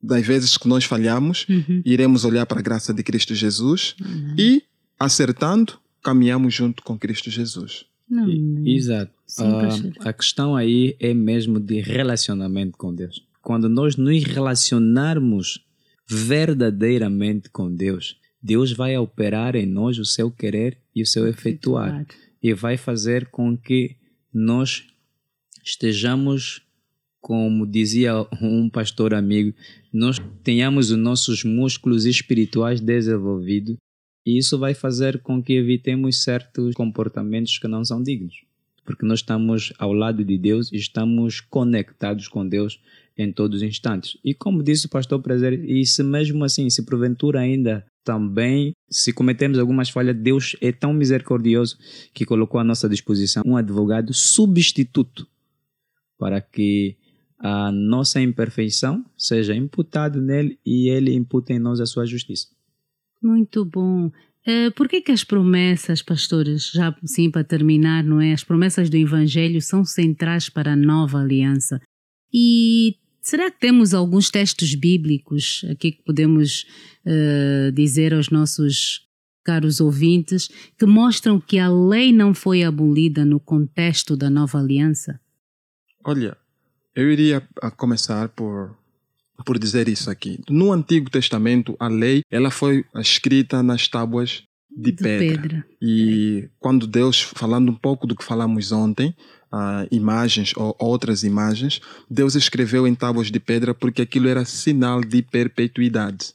[0.00, 1.82] das vezes que nós falhamos, Uhum.
[1.84, 4.34] iremos olhar para a graça de Cristo Jesus Amém.
[4.38, 4.62] e,
[5.00, 7.86] acertando, caminhamos junto com Cristo Jesus.
[8.12, 8.62] Amém.
[8.76, 9.10] Exato.
[9.26, 13.26] Sim, Ah, a questão aí é mesmo de relacionamento com Deus.
[13.42, 15.64] Quando nós nos relacionarmos
[16.06, 22.06] verdadeiramente com Deus, Deus vai operar em nós o seu querer e o seu efetuar.
[22.42, 23.96] e vai fazer com que
[24.32, 24.84] nós
[25.64, 26.60] estejamos,
[27.18, 28.12] como dizia
[28.42, 29.54] um pastor amigo,
[29.90, 33.76] nós tenhamos os nossos músculos espirituais desenvolvidos
[34.24, 38.42] e isso vai fazer com que evitemos certos comportamentos que não são dignos.
[38.84, 42.80] Porque nós estamos ao lado de Deus e estamos conectados com Deus
[43.16, 44.18] em todos os instantes.
[44.24, 49.12] E como disse o pastor Prazer, e se mesmo assim, se porventura ainda também, se
[49.12, 51.78] cometemos algumas falhas, Deus é tão misericordioso
[52.12, 55.26] que colocou à nossa disposição um advogado substituto
[56.18, 56.96] para que
[57.38, 62.53] a nossa imperfeição seja imputada nele e ele imputa em nós a sua justiça.
[63.24, 64.10] Muito bom.
[64.46, 68.34] Eh, por que, as promessas, pastores, já sim para terminar, não é?
[68.34, 71.80] As promessas do Evangelho são centrais para a nova aliança.
[72.30, 76.66] E será que temos alguns textos bíblicos aqui que podemos
[77.06, 79.08] eh, dizer aos nossos
[79.42, 85.18] caros ouvintes que mostram que a lei não foi abolida no contexto da nova aliança?
[86.04, 86.36] Olha,
[86.94, 87.40] eu iria
[87.78, 88.76] começar por
[89.44, 90.40] por dizer isso aqui.
[90.48, 95.42] No Antigo Testamento, a lei ela foi escrita nas tábuas de, De pedra.
[95.42, 95.66] pedra.
[95.80, 99.14] E quando Deus, falando um pouco do que falamos ontem,
[99.52, 105.00] ah, imagens ou outras imagens, Deus escreveu em tábuas de pedra porque aquilo era sinal
[105.00, 106.34] de perpetuidade,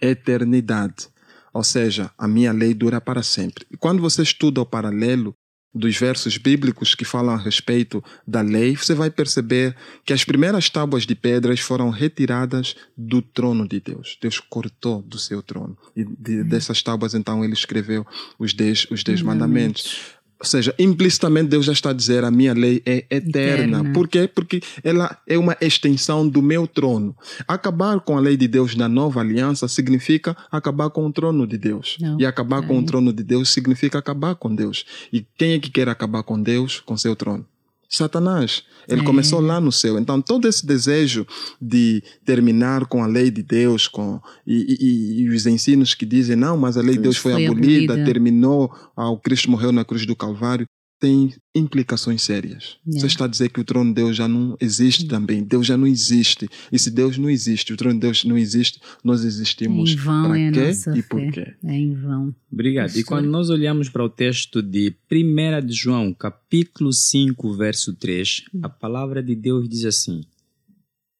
[0.00, 1.08] eternidade.
[1.52, 3.66] Ou seja, a minha lei dura para sempre.
[3.70, 5.34] E quando você estuda o paralelo
[5.74, 10.70] dos versos bíblicos que falam a respeito da lei, você vai perceber que as primeiras
[10.70, 14.16] tábuas de pedras foram retiradas do trono de Deus.
[14.20, 15.76] Deus cortou do seu trono.
[15.96, 18.06] E de- dessas tábuas, então, ele escreveu
[18.38, 20.13] os dez, os dez mandamentos.
[20.40, 23.78] Ou seja, implicitamente Deus já está a dizer a minha lei é eterna.
[23.78, 23.92] Eterna.
[23.92, 24.28] Por quê?
[24.28, 27.16] Porque ela é uma extensão do meu trono.
[27.48, 31.56] Acabar com a lei de Deus na nova aliança significa acabar com o trono de
[31.56, 31.96] Deus.
[32.00, 32.20] Não.
[32.20, 32.86] E acabar com o Ok.
[32.86, 34.84] trono de Deus significa acabar com Deus.
[35.12, 36.80] E quem é que quer acabar com Deus?
[36.80, 37.46] Com seu trono.
[37.88, 38.62] Satanás.
[38.88, 39.04] Ele É.
[39.04, 39.98] começou lá no céu.
[39.98, 41.26] Então, todo esse desejo
[41.60, 46.36] de terminar com a lei de Deus com, e, e- e- os ensinos que dizem,
[46.36, 48.04] não, mas a lei de Deus foi, Foi abolida, abolida.
[48.12, 50.66] terminou, ah, o Cristo morreu na cruz do Calvário,
[51.04, 52.78] tem implicações sérias.
[52.86, 53.00] Yeah.
[53.00, 55.44] Você está a dizer que o trono de Deus já não existe também.
[55.44, 56.48] Deus já não existe.
[56.72, 60.28] E se Deus não existe, o trono de Deus não existe, nós existimos Em vão
[60.28, 61.30] para é a quê nossa e por fé.
[61.30, 61.54] quê?
[61.62, 62.34] É em vão.
[62.50, 62.96] Obrigado.
[62.96, 68.44] E quando nós olhamos para o texto de 1 de João, capítulo 5, verso 3,
[68.62, 70.24] a palavra de Deus diz assim: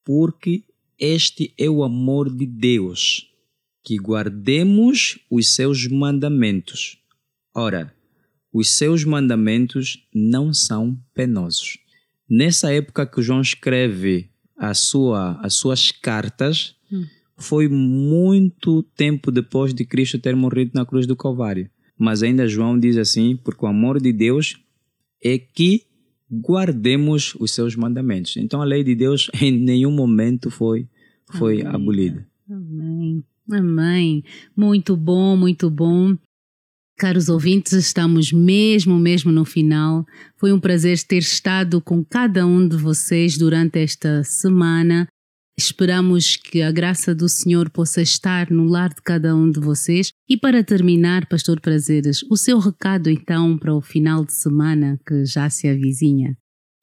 [0.02, 0.64] Porque
[0.98, 3.30] este é o amor de Deus,
[3.82, 6.96] que guardemos os seus mandamentos.
[7.54, 7.93] Ora,
[8.54, 11.76] os seus mandamentos não são penosos.
[12.30, 16.76] Nessa época que João escreve a sua, as suas cartas,
[17.36, 21.68] foi muito tempo depois de Cristo ter morrido na cruz do Calvário.
[21.98, 24.56] Mas ainda João diz assim: porque o amor de Deus
[25.22, 25.82] é que
[26.30, 28.36] guardemos os seus mandamentos.
[28.36, 30.88] Então a lei de Deus em nenhum momento foi,
[31.32, 31.74] foi Amém.
[31.74, 32.26] abolida.
[32.48, 33.24] Amém.
[33.50, 34.24] Amém.
[34.56, 36.16] Muito bom, muito bom.
[36.96, 40.06] Caros ouvintes, estamos mesmo, mesmo no final.
[40.36, 45.08] Foi um prazer ter estado com cada um de vocês durante esta semana.
[45.56, 50.12] Esperamos que a graça do Senhor possa estar no lar de cada um de vocês.
[50.28, 55.24] E para terminar, Pastor Prazeres, o seu recado então para o final de semana que
[55.24, 56.36] já se avizinha.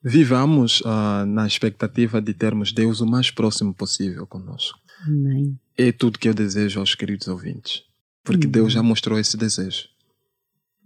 [0.04, 4.80] Vivamos ah, na expectativa de termos Deus o mais próximo possível conosco.
[5.06, 5.58] Amém.
[5.78, 7.84] É tudo que eu desejo aos queridos ouvintes.
[8.24, 8.48] Porque.
[8.48, 9.90] Deus já mostrou esse desejo.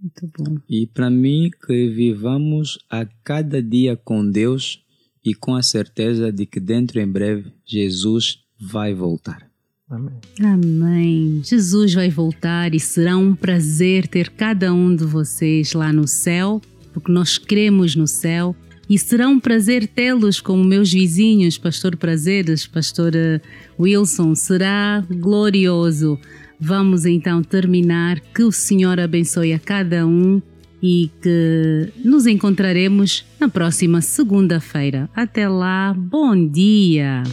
[0.02, 0.58] Muito bom.
[0.70, 4.84] E para mim, que vivamos a cada dia com Deus
[5.24, 9.50] e com a certeza de que dentro em breve Jesus vai voltar.
[9.90, 10.16] Amém.
[10.42, 11.42] Amém.
[11.44, 16.62] Jesus vai voltar e será um prazer ter cada um de vocês lá no céu,
[16.94, 18.56] porque nós cremos no céu.
[18.90, 23.42] E será um prazer tê-los como meus vizinhos, Pastor Prazeres, Pastor eh,
[23.80, 24.36] Wilson.
[24.36, 26.20] Será glorioso.
[26.60, 28.20] Vamos então terminar.
[28.20, 30.42] Que o Senhor abençoe a cada um
[30.82, 35.10] e que nos encontraremos na próxima segunda-feira.
[35.16, 37.24] Até lá, bom dia!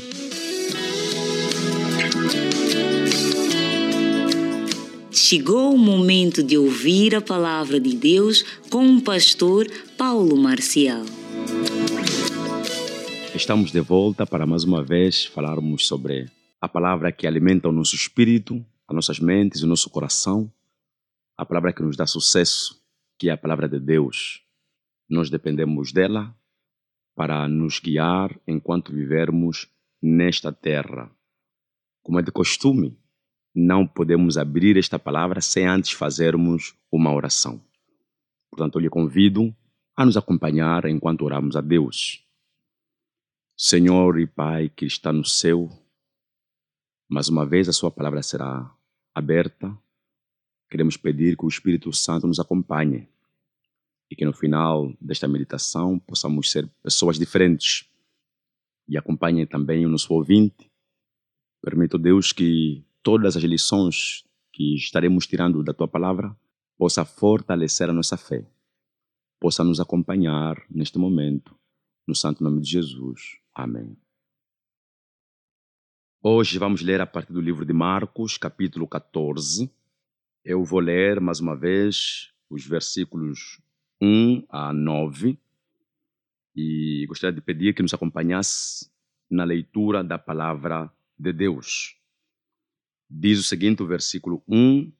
[5.10, 11.04] Chegou o momento de ouvir a palavra de Deus com o pastor Paulo Marcial.
[13.34, 16.26] Estamos de volta para mais uma vez falarmos sobre
[16.60, 20.52] a palavra que alimenta o nosso espírito, as nossas mentes, o nosso coração,
[21.36, 22.84] a palavra que nos dá sucesso,
[23.18, 24.44] que é a palavra de Deus.
[25.08, 26.36] Nós dependemos dela
[27.14, 29.68] para nos guiar enquanto vivermos
[30.00, 31.10] nesta terra.
[32.02, 32.98] Como é de costume,
[33.54, 37.62] não podemos abrir esta palavra sem antes fazermos uma oração.
[38.50, 39.54] Portanto, eu lhe convido
[39.96, 42.26] a nos acompanhar enquanto oramos a Deus.
[43.56, 45.70] Senhor e Pai que está no céu,
[47.08, 48.74] mais uma vez a Sua palavra será
[49.14, 49.76] aberta.
[50.70, 53.08] Queremos pedir que o Espírito Santo nos acompanhe
[54.10, 57.88] e que no final desta meditação possamos ser pessoas diferentes
[58.88, 60.70] e acompanhe também o nosso ouvinte.
[61.62, 66.36] Permito, Deus, que todas as lições que estaremos tirando da Tua palavra
[66.76, 68.46] possa fortalecer a nossa fé,
[69.40, 71.56] possa nos acompanhar neste momento,
[72.06, 73.38] no santo nome de Jesus.
[73.54, 73.96] Amém.
[76.24, 79.68] Hoje vamos ler a partir do livro de Marcos, capítulo 14.
[80.44, 83.60] Eu vou ler mais uma vez os versículos
[84.00, 85.36] 1 a 9
[86.54, 88.88] e gostaria de pedir que nos acompanhasse
[89.28, 91.96] na leitura da palavra de Deus.
[93.10, 94.92] Diz o seguinte, o versículo 1: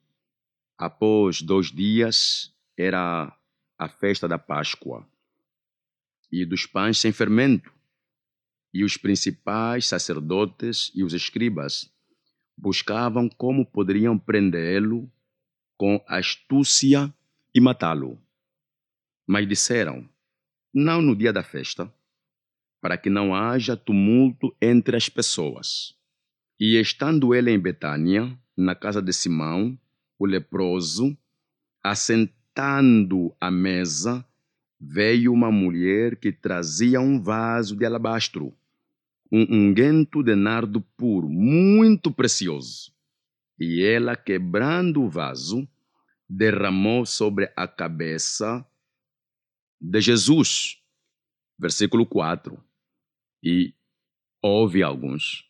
[0.77, 3.33] Após dois dias era
[3.79, 5.07] a festa da Páscoa
[6.33, 7.73] e dos pães sem fermento.
[8.73, 11.93] E os principais sacerdotes e os escribas
[12.57, 15.11] buscavam como poderiam prendê-lo
[15.77, 17.13] com astúcia
[17.55, 18.19] e matá-lo.
[19.27, 20.09] Mas disseram:
[20.73, 21.93] Não no dia da festa,
[22.81, 25.95] para que não haja tumulto entre as pessoas.
[26.59, 29.79] E estando ele em Betânia, na casa de Simão,
[30.19, 31.17] o leproso,
[31.83, 34.25] assentando à mesa,
[34.81, 38.55] veio uma mulher que trazia um vaso de alabastro,
[39.33, 42.93] um unguento de nardo puro, muito precioso.
[43.59, 45.67] E ela, quebrando o vaso,
[46.29, 48.63] derramou sobre a cabeça
[49.81, 50.83] de Jesus.
[51.59, 52.63] Versículo 4.
[53.43, 53.75] E
[54.43, 55.49] houve alguns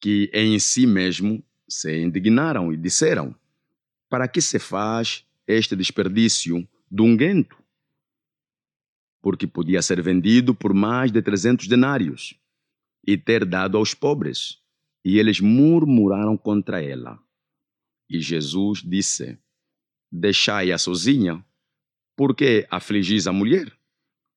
[0.00, 3.34] que em si mesmo se indignaram e disseram:
[4.08, 7.56] Para que se faz este desperdício de unguento?
[9.20, 12.38] Porque podia ser vendido por mais de trezentos denários
[13.06, 14.58] e ter dado aos pobres.
[15.04, 17.18] E eles murmuraram contra ela.
[18.08, 19.38] E Jesus disse:
[20.10, 21.44] Deixai-a sozinha,
[22.16, 23.72] porque afligis a mulher?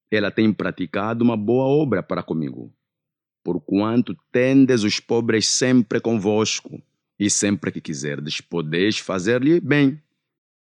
[0.09, 2.74] Ela tem praticado uma boa obra para comigo.
[3.43, 6.82] Porquanto tendes os pobres sempre convosco,
[7.20, 10.01] e sempre que quiserdes podeis fazer-lhe bem,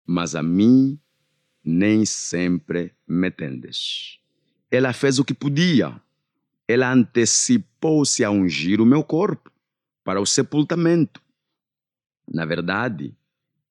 [0.07, 0.99] mas a mim
[1.63, 4.19] nem sempre me tendes.
[4.71, 6.01] Ela fez o que podia.
[6.73, 9.51] Ela antecipou-se a ungir o meu corpo
[10.05, 11.21] para o sepultamento.
[12.33, 13.13] Na verdade,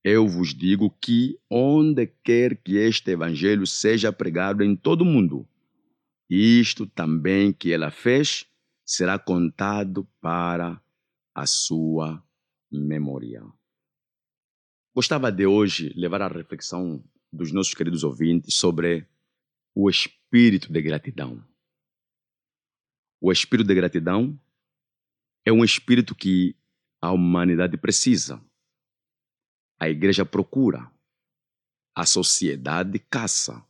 [0.03, 5.47] eu vos digo que onde quer que este evangelho seja pregado em todo o mundo,
[6.29, 8.45] isto também que ela fez
[8.85, 10.81] será contado para
[11.33, 12.21] a sua
[12.69, 13.41] memória.
[14.93, 19.07] Gostava de hoje levar a reflexão dos nossos queridos ouvintes sobre
[19.73, 21.48] o espírito de gratidão.
[23.21, 24.39] O espírito de gratidão
[25.45, 26.55] é um espírito que
[27.01, 28.41] a humanidade precisa.
[29.79, 30.89] A igreja procura.
[31.95, 33.63] A sociedade caça.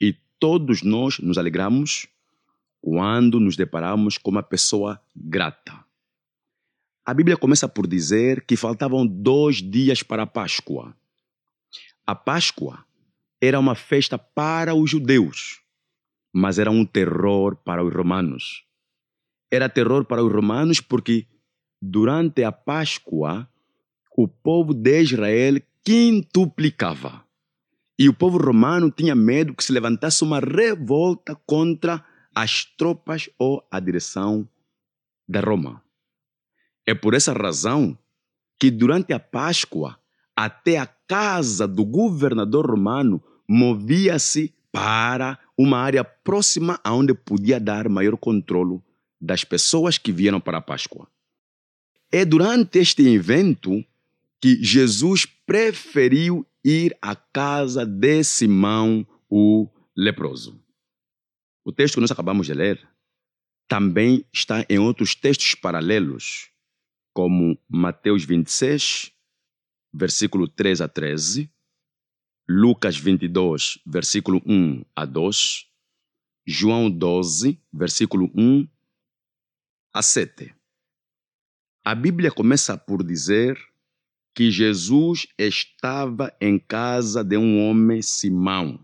[0.00, 2.06] E todos nós nos alegramos
[2.82, 5.84] quando nos deparamos com uma pessoa grata.
[7.04, 10.94] A Bíblia começa por dizer que faltavam dois dias para a Páscoa.
[12.06, 12.84] A Páscoa
[13.40, 15.60] era uma festa para os judeus,
[16.32, 18.64] mas era um terror para os romanos.
[19.52, 21.26] Era terror para os romanos porque
[21.80, 23.46] durante a Páscoa
[24.16, 27.22] o povo de Israel quintuplicava.
[27.98, 32.02] E o povo romano tinha medo que se levantasse uma revolta contra
[32.34, 34.48] as tropas ou a direção
[35.28, 35.82] da Roma.
[36.86, 37.96] É por essa razão
[38.58, 39.98] que durante a Páscoa,
[40.34, 48.16] até a casa do governador romano movia-se para uma área próxima aonde podia dar maior
[48.16, 48.80] controle
[49.22, 51.06] das pessoas que vieram para a Páscoa.
[52.10, 53.84] É durante este evento
[54.40, 60.60] que Jesus preferiu ir à casa de Simão, o leproso.
[61.64, 62.86] O texto que nós acabamos de ler
[63.68, 66.50] também está em outros textos paralelos
[67.14, 69.12] como Mateus 26,
[69.94, 71.50] versículo 3 a 13,
[72.48, 75.66] Lucas 22, versículo 1 a 2,
[76.44, 78.66] João 12, versículo 1
[79.94, 80.54] a 7.
[81.84, 83.60] A Bíblia começa por dizer
[84.34, 88.82] que Jesus estava em casa de um homem Simão,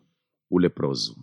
[0.51, 1.17] o leproso.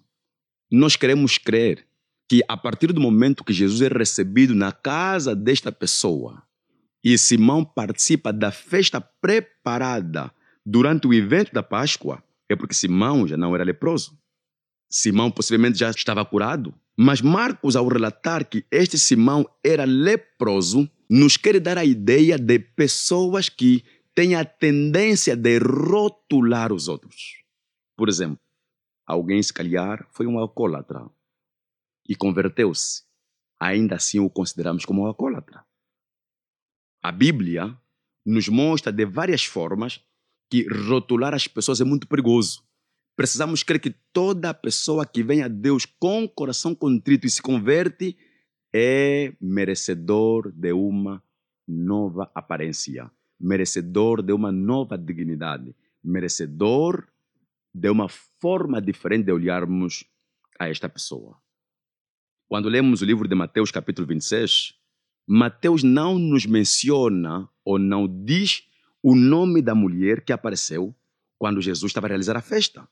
[0.72, 1.88] Nós queremos crer
[2.28, 6.42] que a partir do momento que Jesus é recebido na casa desta pessoa,
[7.04, 10.34] e Simão participa da festa preparada
[10.66, 14.18] durante o evento da Páscoa, é porque Simão já não era leproso.
[14.90, 16.74] Simão possivelmente já estava curado.
[16.98, 22.58] Mas Marcos, ao relatar que este Simão era leproso, nos quer dar a ideia de
[22.58, 23.84] pessoas que
[24.14, 27.44] têm a tendência de rotular os outros.
[27.98, 28.40] Por exemplo,
[29.06, 31.10] alguém, se calhar, foi um alcoólatra
[32.08, 33.04] e converteu-se.
[33.60, 35.66] Ainda assim o consideramos como alcoólatra.
[37.04, 37.78] A Bíblia
[38.26, 40.04] nos mostra de várias formas
[40.50, 42.65] que rotular as pessoas é muito perigoso.
[43.16, 48.18] Precisamos crer que toda pessoa que vem a Deus com coração contrito e se converte
[48.74, 51.24] é merecedor de uma
[51.66, 53.10] nova aparência,
[53.40, 57.08] merecedor de uma nova dignidade, merecedor
[57.74, 60.04] de uma forma diferente de olharmos
[60.60, 61.38] a esta pessoa.
[62.50, 64.76] Quando lemos o livro de Mateus, capítulo 26,
[65.26, 68.64] Mateus não nos menciona ou não diz
[69.02, 70.94] o nome da mulher que apareceu
[71.38, 72.88] quando Jesus estava a realizar a festa.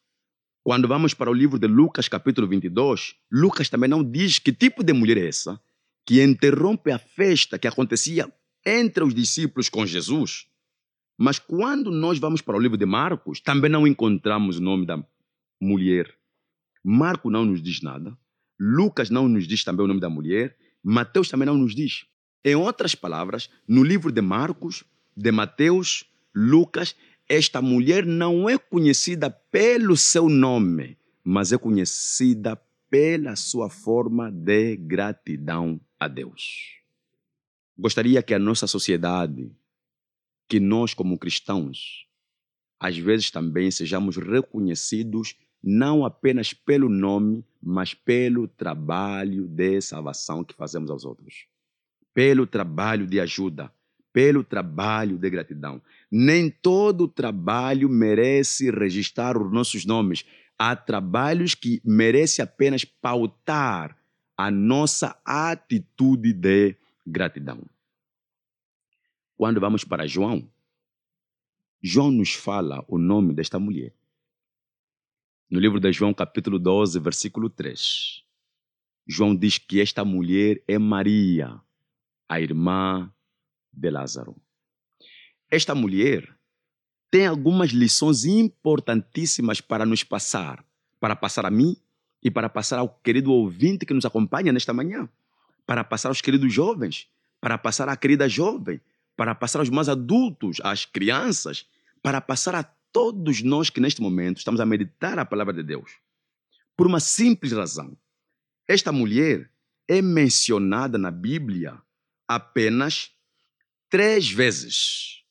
[0.64, 4.82] Quando vamos para o livro de Lucas, capítulo 22, Lucas também não diz que tipo
[4.82, 5.60] de mulher é essa
[6.06, 8.34] que interrompe a festa que acontecia
[8.66, 10.48] entre os discípulos com Jesus.
[11.18, 15.04] Mas quando nós vamos para o livro de Marcos, também não encontramos o nome da
[15.62, 16.14] mulher.
[16.82, 18.18] Marcos não nos diz nada.
[18.58, 20.56] Lucas não nos diz também o nome da mulher.
[20.82, 22.06] Mateus também não nos diz.
[22.44, 24.86] Em outras palavras, no livro de Marcos,
[25.16, 26.96] de Mateus, Lucas,
[27.34, 32.56] esta mulher não é conhecida pelo seu nome, mas é conhecida
[32.92, 36.78] pela sua forma de gratidão a Deus.
[37.76, 39.52] Gostaria que a nossa sociedade,
[40.48, 42.06] que nós como cristãos,
[42.80, 50.54] às vezes também sejamos reconhecidos não apenas pelo nome, mas pelo trabalho de salvação que
[50.54, 51.48] fazemos aos outros,
[52.14, 53.74] pelo trabalho de ajuda,
[54.14, 55.82] pelo trabalho de gratidão.
[56.10, 60.24] Nem todo trabalho merece registrar os nossos nomes.
[60.58, 63.98] Há trabalhos que merecem apenas pautar
[64.38, 67.64] a nossa atitude de gratidão.
[69.36, 70.48] Quando vamos para João,
[71.82, 73.94] João nos fala o nome desta mulher.
[75.50, 78.24] No livro de João, capítulo 12, versículo 3,
[79.06, 81.60] João diz que esta mulher é Maria,
[82.30, 83.14] a irmã
[83.74, 84.36] de Lázaro.
[85.50, 86.30] Esta mulher
[87.10, 90.66] tem algumas lições importantíssimas para nos passar,
[91.00, 91.78] para passar a mim
[92.24, 95.08] e para passar ao querido ouvinte que nos acompanha nesta manhã,
[95.66, 97.08] para passar aos queridos jovens,
[97.40, 98.80] para passar à querida jovem,
[99.16, 101.68] para passar aos mais adultos, às crianças,
[102.02, 105.92] para passar a todos nós que neste momento estamos a meditar a palavra de Deus.
[106.76, 107.96] Por uma simples razão.
[108.68, 109.52] Esta mulher
[109.88, 111.80] é mencionada na Bíblia
[112.28, 113.12] apenas
[113.94, 115.24] três vezes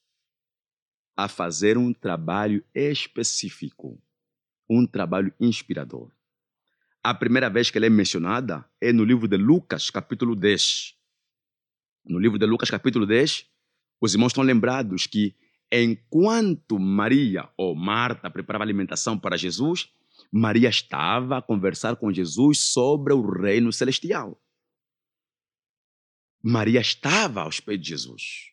[1.16, 4.00] a fazer um trabalho específico,
[4.70, 6.12] um trabalho inspirador.
[7.02, 10.94] A primeira vez que ela é mencionada é no livro de Lucas, capítulo 10.
[12.04, 13.50] No livro de Lucas, capítulo 10,
[14.00, 15.34] os irmãos estão lembrados que
[15.72, 19.92] enquanto Maria ou Marta preparava alimentação para Jesus,
[20.30, 24.40] Maria estava a conversar com Jesus sobre o reino celestial.
[26.40, 28.51] Maria estava aos pés de Jesus.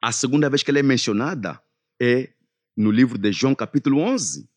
[0.00, 1.60] A segunda vez que ela é mencionada
[2.00, 2.32] é
[2.76, 4.48] no livro de João, capítulo 11.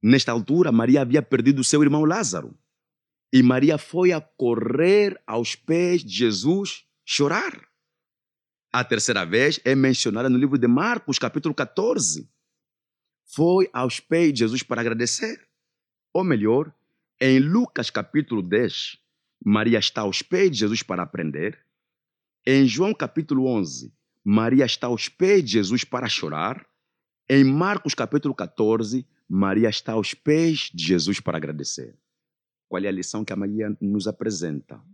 [0.00, 2.56] Nesta altura, Maria havia perdido seu irmão Lázaro.
[3.32, 7.68] E Maria foi a correr aos pés de Jesus chorar.
[8.72, 12.30] A terceira vez é mencionada no livro de Marcos, capítulo 14.
[13.34, 15.48] Foi aos pés de Jesus para agradecer.
[16.12, 16.72] Ou melhor,
[17.20, 18.98] em Lucas, capítulo 10,
[19.44, 21.58] Maria está aos pés de Jesus para aprender.
[22.46, 23.92] Em João, capítulo 11,
[24.30, 26.68] Maria está aos pés de Jesus para chorar.
[27.30, 31.98] Em Marcos, capítulo 14, Maria está aos pés de Jesus para agradecer.
[32.68, 34.84] Qual é a lição que a Maria nos apresenta?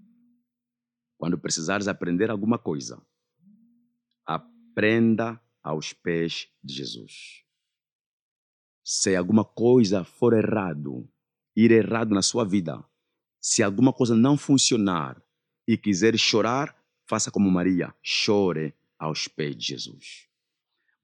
[1.18, 3.04] Quando precisares aprender alguma coisa,
[4.24, 7.42] aprenda aos pés de Jesus.
[8.84, 11.10] Se alguma coisa for errado,
[11.56, 12.84] ir errado na sua vida,
[13.40, 15.20] se alguma coisa não funcionar
[15.66, 20.28] e quiser chorar, faça como Maria, chore aos pés de Jesus.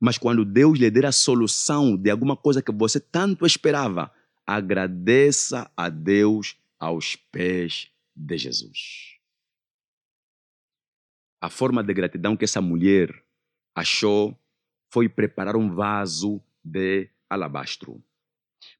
[0.00, 4.12] Mas quando Deus lhe der a solução de alguma coisa que você tanto esperava,
[4.46, 9.18] agradeça a Deus aos pés de Jesus.
[11.40, 13.24] A forma de gratidão que essa mulher
[13.74, 14.38] achou
[14.90, 18.02] foi preparar um vaso de alabastro.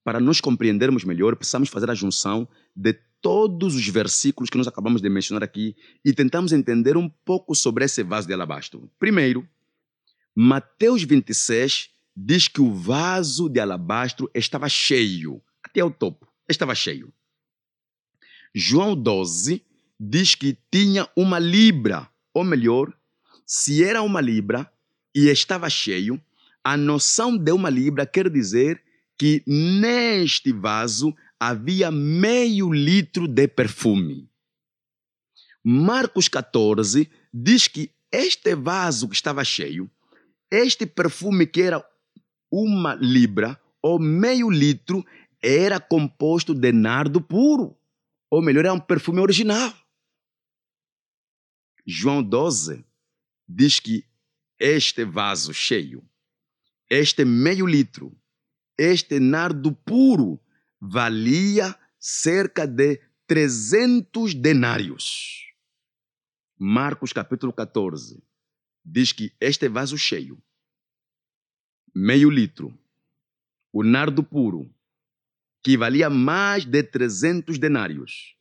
[0.02, 5.02] Para nós compreendermos melhor, precisamos fazer a junção de todos os versículos que nós acabamos
[5.02, 8.90] de mencionar aqui e tentamos entender um pouco sobre esse vaso de alabastro.
[8.98, 9.46] Primeiro,
[10.34, 17.12] Mateus 26 diz que o vaso de alabastro estava cheio, até o topo, estava cheio.
[18.54, 19.64] João 12
[19.98, 22.92] diz que tinha uma libra, ou melhor,
[23.46, 24.70] se era uma libra
[25.14, 26.20] e estava cheio,
[26.62, 28.82] a noção de uma libra quer dizer
[29.18, 34.30] que neste vaso havia meio litro de perfume.
[35.64, 39.90] Marcos 14 diz que este vaso que estava cheio,
[40.50, 41.82] este perfume que era
[42.52, 45.04] uma libra ou meio litro,
[45.42, 47.74] era composto de nardo puro.
[48.30, 49.72] Ou melhor, era um perfume original.
[51.86, 52.84] João 12
[53.48, 54.04] diz que
[54.58, 56.04] este vaso cheio,
[56.88, 58.14] este meio litro,
[58.78, 60.38] este nardo puro,
[60.80, 65.46] valia cerca de 300 denários.
[66.58, 68.22] Marcos capítulo 14
[68.82, 70.42] diz que este vaso cheio,
[71.94, 72.76] meio litro,
[73.72, 74.74] o nardo puro,
[75.62, 78.36] que valia mais de 300 denários,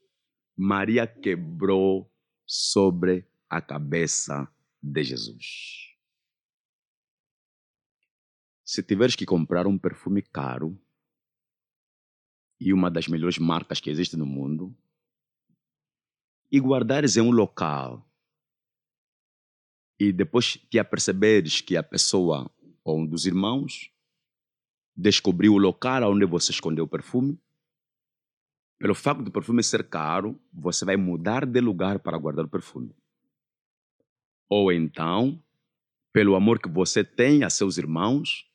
[0.55, 2.11] Maria quebrou
[2.45, 4.49] sobre a cabeça
[4.81, 5.89] de Jesus.
[8.63, 10.79] Se tiveres que comprar um perfume caro,
[12.59, 14.75] e uma das melhores marcas que existe no mundo,
[16.51, 18.05] e guardares em um local,
[19.99, 22.49] e depois te aperceberes que a pessoa
[22.83, 23.91] ou um dos irmãos
[24.95, 27.39] descobriu o local onde você escondeu o perfume,
[28.77, 32.95] pelo fato do perfume ser caro, você vai mudar de lugar para guardar o perfume.
[34.47, 35.43] Ou então,
[36.13, 38.49] pelo amor que você tem a seus irmãos,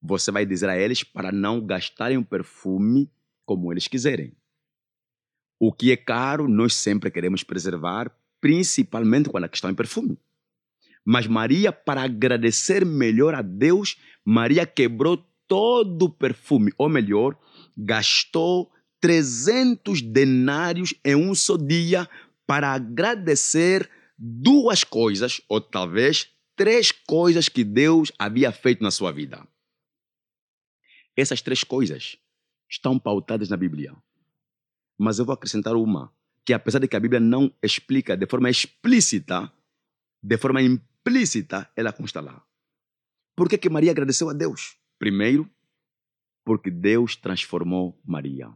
[0.00, 3.10] você vai dizer a eles para não gastarem o perfume
[3.50, 4.32] como eles quiserem.
[5.58, 8.08] O que é caro, nós sempre queremos preservar,
[8.40, 10.16] principalmente quando a questão é perfume.
[11.04, 15.16] Mas Maria, para agradecer melhor a Deus, Maria quebrou
[15.48, 17.36] todo o perfume, ou melhor,
[17.76, 18.70] gastou
[19.00, 22.08] 300 denários em um só dia
[22.46, 29.44] para agradecer duas coisas, ou talvez três coisas que Deus havia feito na sua vida.
[31.16, 32.16] Essas três coisas
[32.70, 33.94] estão pautadas na Bíblia.
[34.96, 36.12] Mas eu vou acrescentar uma,
[36.44, 39.52] que apesar de que a Bíblia não explica de forma explícita,
[40.22, 42.42] de forma implícita, ela consta lá.
[43.34, 44.76] Por que, que Maria agradeceu a Deus?
[44.98, 45.50] Primeiro,
[46.44, 48.54] porque Deus transformou Maria.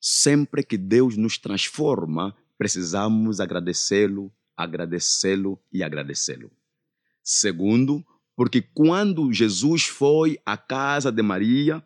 [0.00, 6.50] Sempre que Deus nos transforma, precisamos agradecê-lo, agradecê-lo e agradecê-lo.
[7.22, 8.04] Segundo,
[8.36, 11.82] porque quando Jesus foi à casa de Maria,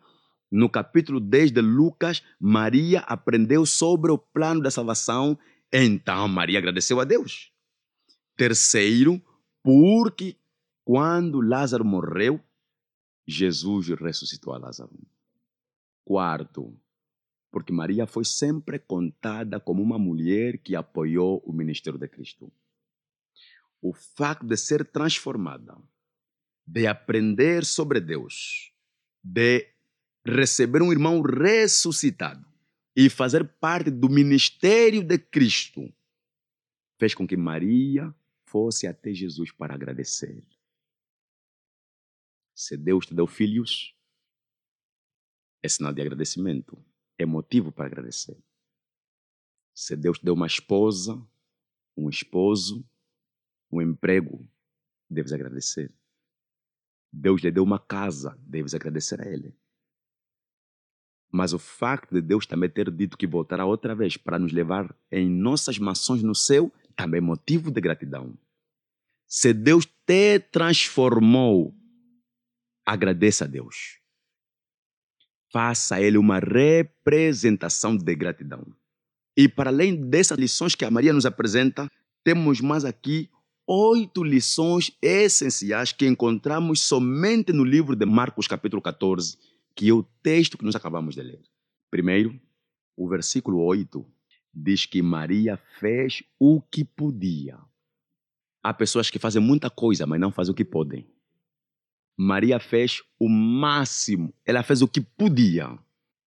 [0.51, 5.37] no capítulo 10 de Lucas, Maria aprendeu sobre o plano da salvação,
[5.71, 7.51] então Maria agradeceu a Deus.
[8.35, 9.21] Terceiro,
[9.61, 10.37] porque
[10.83, 12.43] quando Lázaro morreu,
[13.27, 14.97] Jesus ressuscitou a Lázaro.
[16.03, 16.75] Quarto,
[17.51, 22.51] porque Maria foi sempre contada como uma mulher que apoiou o ministério de Cristo.
[23.79, 25.77] O facto de ser transformada,
[26.65, 28.73] de aprender sobre Deus,
[29.23, 29.67] de
[30.29, 32.45] receber um irmão ressuscitado
[32.95, 35.93] e fazer parte do ministério de Cristo,
[36.99, 38.13] fez com que Maria
[38.45, 40.43] fosse até Jesus para agradecer.
[42.53, 43.95] Se Deus te deu filhos,
[45.63, 46.77] é sinal de agradecimento,
[47.17, 48.37] é motivo para agradecer.
[49.73, 51.25] Se Deus te deu uma esposa,
[51.95, 52.85] um esposo,
[53.71, 54.45] um emprego,
[55.09, 55.93] deves agradecer.
[57.11, 59.55] Deus lhe deu uma casa, deves agradecer a Ele.
[61.31, 64.95] Mas o facto de Deus também ter dito que voltará outra vez para nos levar
[65.11, 68.33] em nossas mansões no céu, também é motivo de gratidão.
[69.27, 71.73] Se Deus te transformou
[72.91, 73.99] agradeça a Deus.
[75.51, 78.65] Faça a Ele uma representação de gratidão.
[79.37, 81.89] E para além dessas lições que a Maria nos apresenta,
[82.23, 83.29] temos mais aqui
[83.67, 89.37] oito lições essenciais que encontramos somente no livro de Marcos, capítulo 14,
[89.75, 91.41] que é o texto que nós acabamos de ler.
[91.89, 92.39] Primeiro,
[92.95, 94.05] o versículo 8
[94.53, 97.57] diz que Maria fez o que podia.
[98.61, 101.07] Há pessoas que fazem muita coisa, mas não fazem o que podem.
[102.17, 105.79] Maria fez o máximo, ela fez o que podia.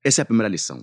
[0.03, 0.83] Essa é a primeira lição.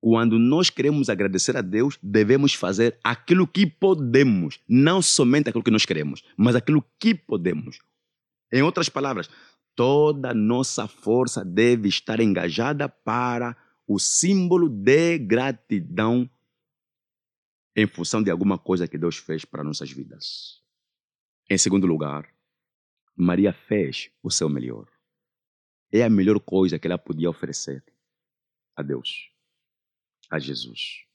[0.00, 5.70] Quando nós queremos agradecer a Deus, devemos fazer aquilo que podemos, não somente aquilo que
[5.70, 7.78] nós queremos, mas aquilo que podemos.
[8.50, 9.28] Em outras palavras,
[9.80, 13.56] toda nossa força deve estar engajada para
[13.86, 16.28] o símbolo de gratidão
[17.74, 20.62] em função de alguma coisa que Deus fez para nossas vidas.
[21.48, 22.30] Em segundo lugar,
[23.16, 24.86] Maria fez o seu melhor.
[25.90, 27.82] É a melhor coisa que ela podia oferecer
[28.76, 29.32] a Deus,
[30.28, 31.06] a Jesus.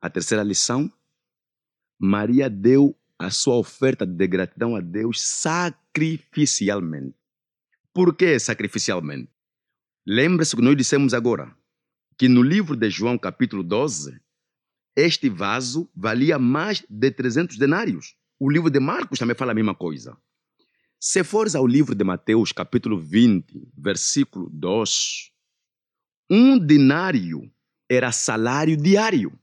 [0.00, 0.90] A terceira lição:
[2.00, 7.27] Maria deu a sua oferta de gratidão a Deus sacrificialmente.
[7.98, 9.28] Por que sacrificialmente?
[10.06, 11.52] Lembre-se que nós dissemos agora
[12.16, 14.20] que no livro de João, capítulo 12,
[14.94, 18.14] este vaso valia mais de 300 denários.
[18.38, 20.16] O livro de Marcos também fala a mesma coisa.
[21.00, 25.32] Se fores ao livro de Mateus, capítulo 20, versículo 2,
[26.30, 27.52] um denário
[27.88, 29.36] era salário diário.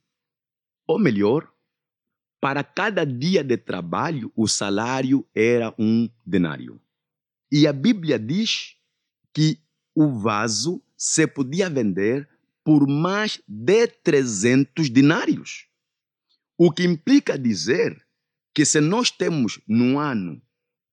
[0.87, 1.51] Ou melhor,
[2.39, 6.79] para cada dia de trabalho, o salário era um denário.
[7.57, 8.75] E a Bíblia diz
[9.33, 9.61] que
[9.95, 12.27] o vaso se podia vender
[12.65, 15.65] por mais de 300 denários.
[16.57, 18.05] O que implica dizer
[18.53, 20.41] que se nós temos no ano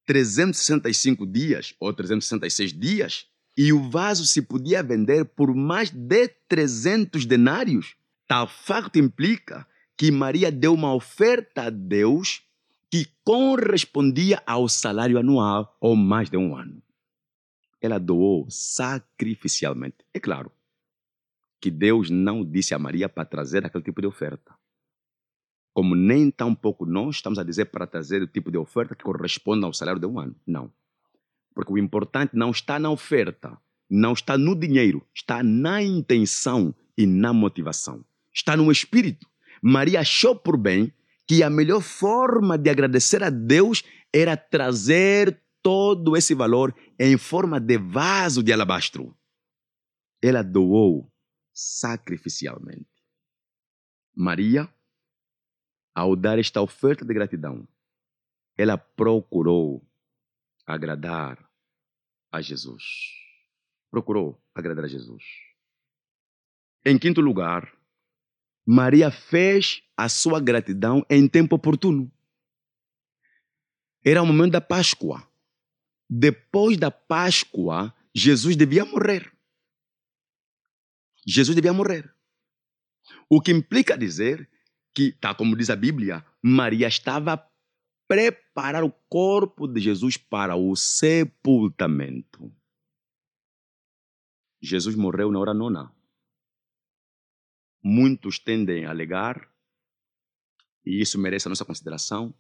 [0.07, 7.27] 365 dias ou 366 dias e o vaso se podia vender por mais de 300
[7.27, 7.97] denários,
[8.29, 12.41] tal facto implica que Maria deu uma oferta a Deus
[12.93, 16.83] que correspondia ao salário anual ou mais de um ano.
[17.81, 20.05] Ela doou sacrificialmente.
[20.13, 20.53] É claro
[21.59, 24.53] que Deus não disse a Maria para trazer aquele tipo de oferta
[25.73, 29.05] como nem tão pouco nós estamos a dizer para trazer o tipo de oferta que
[29.05, 30.37] corresponde ao salário de um ano.
[30.47, 30.71] Não.
[31.55, 33.57] Porque o importante não está na oferta,
[33.89, 38.05] não está no dinheiro, está na intenção e na motivação.
[38.33, 39.27] Está no espírito.
[39.63, 40.93] Maria achou por bem
[41.27, 47.61] que a melhor forma de agradecer a Deus era trazer todo esse valor em forma
[47.61, 49.17] de vaso de alabastro.
[50.21, 51.11] Ela doou
[51.53, 52.91] sacrificialmente.
[54.15, 54.69] Maria,
[55.95, 57.67] ao dar esta oferta de gratidão,
[58.57, 59.87] ela procurou
[60.67, 61.49] agradar
[62.31, 62.83] a Jesus.
[63.91, 65.23] Procurou agradar a Jesus.
[66.85, 67.73] Em quinto lugar,
[68.67, 72.11] Maria fez a sua gratidão em tempo oportuno.
[74.05, 75.27] Era o momento da Páscoa.
[76.09, 79.33] Depois da Páscoa, Jesus devia morrer.
[81.27, 82.15] Jesus devia morrer.
[83.29, 84.49] O que implica dizer
[84.95, 87.49] que, tá como diz a Bíblia, Maria estava
[88.07, 92.53] preparar o corpo de Jesus para o sepultamento.
[94.61, 95.95] Jesus morreu na hora nona.
[97.83, 99.51] Muitos tendem a alegar,
[100.85, 102.35] e isso merece a nossa consideração,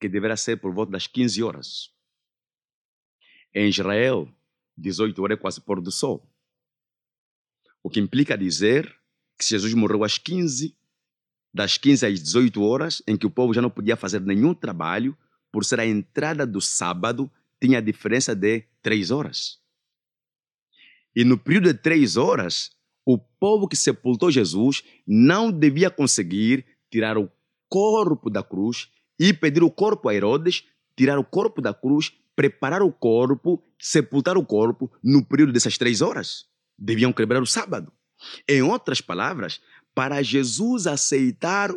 [0.00, 1.94] que deverá ser por volta das 15 horas.
[3.54, 4.32] Em Israel,
[4.76, 6.28] 18 horas é quase pôr do sol.
[7.82, 8.98] O que implica dizer
[9.38, 10.76] que Jesus morreu às 15,
[11.52, 15.16] das 15 às 18 horas, em que o povo já não podia fazer nenhum trabalho,
[15.50, 17.30] por ser a entrada do sábado,
[17.60, 19.60] tinha a diferença de três horas.
[21.14, 22.70] E no período de três horas,
[23.08, 27.32] o povo que sepultou Jesus não devia conseguir tirar o
[27.66, 32.82] corpo da cruz e pedir o corpo a Herodes, tirar o corpo da cruz, preparar
[32.82, 36.44] o corpo, sepultar o corpo no período dessas três horas.
[36.78, 37.90] Deviam quebrar o sábado.
[38.46, 39.58] Em outras palavras,
[39.94, 41.74] para Jesus aceitar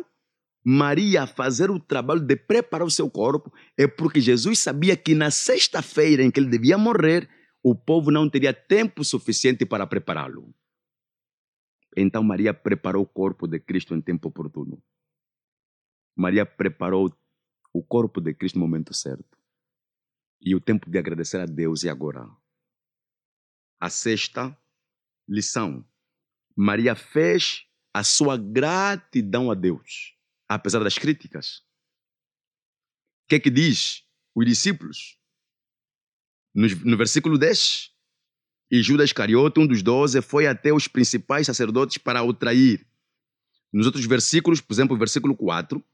[0.62, 5.30] Maria fazer o trabalho de preparar o seu corpo, é porque Jesus sabia que na
[5.30, 7.26] sexta-feira em que ele devia morrer,
[7.62, 10.54] o povo não teria tempo suficiente para prepará-lo.
[11.96, 14.82] Então Maria preparou o corpo de Cristo em tempo oportuno.
[16.16, 17.14] Maria preparou
[17.72, 19.38] o corpo de Cristo no momento certo.
[20.40, 22.28] E o tempo de agradecer a Deus é agora.
[23.80, 24.56] A sexta
[25.28, 25.86] lição.
[26.54, 30.16] Maria fez a sua gratidão a Deus,
[30.48, 31.58] apesar das críticas.
[33.24, 35.18] O que é que diz os discípulos?
[36.54, 37.91] No, no versículo 10.
[38.72, 42.86] E Judas Iscariote, um dos doze, foi até os principais sacerdotes para o trair.
[43.70, 45.84] Nos outros versículos, por exemplo, versículo 4,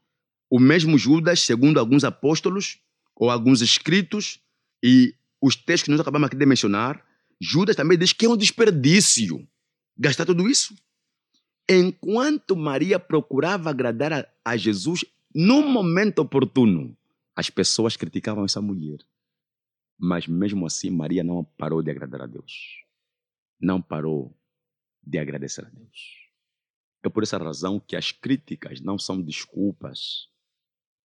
[0.49, 2.79] o mesmo Judas, segundo alguns apóstolos
[3.13, 4.39] ou alguns escritos
[4.81, 7.03] e os textos que nós acabamos aqui de mencionar,
[7.39, 9.45] Judas também diz que é um desperdício
[9.97, 10.73] gastar tudo isso.
[11.69, 15.03] Enquanto Maria procurava agradar a, a Jesus
[15.35, 16.95] no momento oportuno,
[17.35, 18.99] as pessoas criticavam essa mulher.
[19.99, 22.85] Mas mesmo assim, Maria não parou de agradar a Deus.
[23.59, 24.33] Não parou
[25.03, 26.29] de agradecer a Deus.
[27.03, 30.29] É por essa razão que as críticas não são desculpas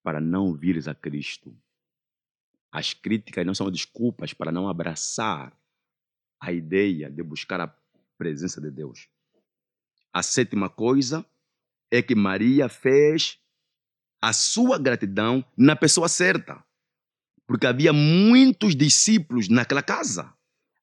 [0.03, 1.57] para não vires a Cristo.
[2.71, 5.57] As críticas não são desculpas para não abraçar
[6.41, 7.69] a ideia de buscar a
[8.17, 9.09] presença de Deus.
[10.13, 11.27] A sétima coisa
[11.91, 13.41] é que Maria fez
[14.21, 16.65] a sua gratidão na pessoa certa.
[17.47, 20.33] Porque havia muitos discípulos naquela casa.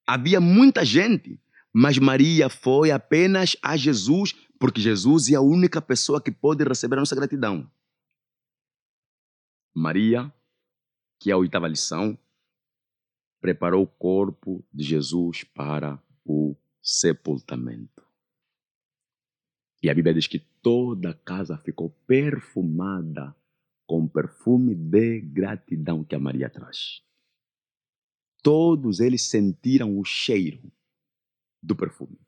[0.06, 1.40] Havia muita gente.
[1.72, 6.96] Mas Maria foi apenas a Jesus, porque Jesus é a única pessoa que pode receber
[6.96, 7.70] a nossa gratidão.
[9.74, 10.32] Maria,
[11.18, 12.18] que é a oitava lição,
[13.40, 18.02] preparou o corpo de Jesus para o sepultamento.
[19.82, 23.34] E a Bíblia diz que toda a casa ficou perfumada
[23.92, 27.02] com perfume de gratidão que a Maria traz.
[28.42, 30.72] Todos eles sentiram o cheiro
[31.62, 32.18] do perfume.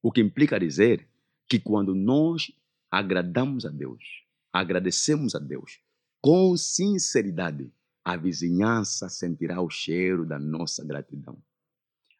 [0.00, 1.06] O que implica dizer
[1.46, 2.50] que quando nós
[2.90, 4.02] agradamos a Deus,
[4.50, 5.82] agradecemos a Deus,
[6.18, 7.70] com sinceridade,
[8.02, 11.36] a vizinhança sentirá o cheiro da nossa gratidão.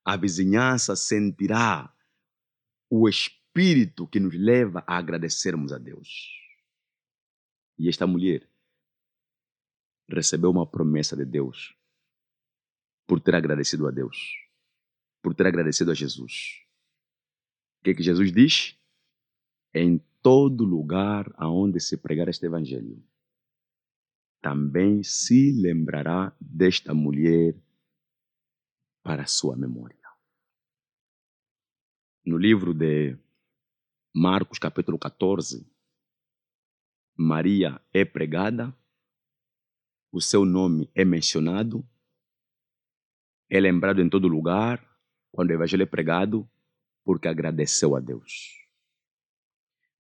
[0.05, 1.91] A vizinhança sentirá
[2.91, 6.31] o espírito que nos leva a agradecermos a Deus.
[7.79, 8.52] E esta mulher
[10.09, 11.77] recebeu uma promessa de Deus
[13.07, 14.17] por ter agradecido a Deus,
[15.23, 16.63] por ter agradecido a Jesus.
[17.81, 18.79] O que, é que Jesus diz?
[19.75, 23.03] Em todo lugar aonde se pregar este evangelho,
[24.41, 27.55] também se lembrará desta mulher
[29.03, 29.99] para sua memória.
[32.25, 33.17] No livro de
[34.15, 35.67] Marcos, capítulo 14,
[37.17, 38.77] Maria é pregada,
[40.13, 41.85] o seu nome é mencionado,
[43.51, 44.87] é lembrado em todo lugar
[45.33, 46.49] quando o evangelho é pregado,
[47.03, 48.61] porque agradeceu a Deus.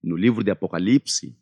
[0.02, 1.36] No livro de Apocalipse,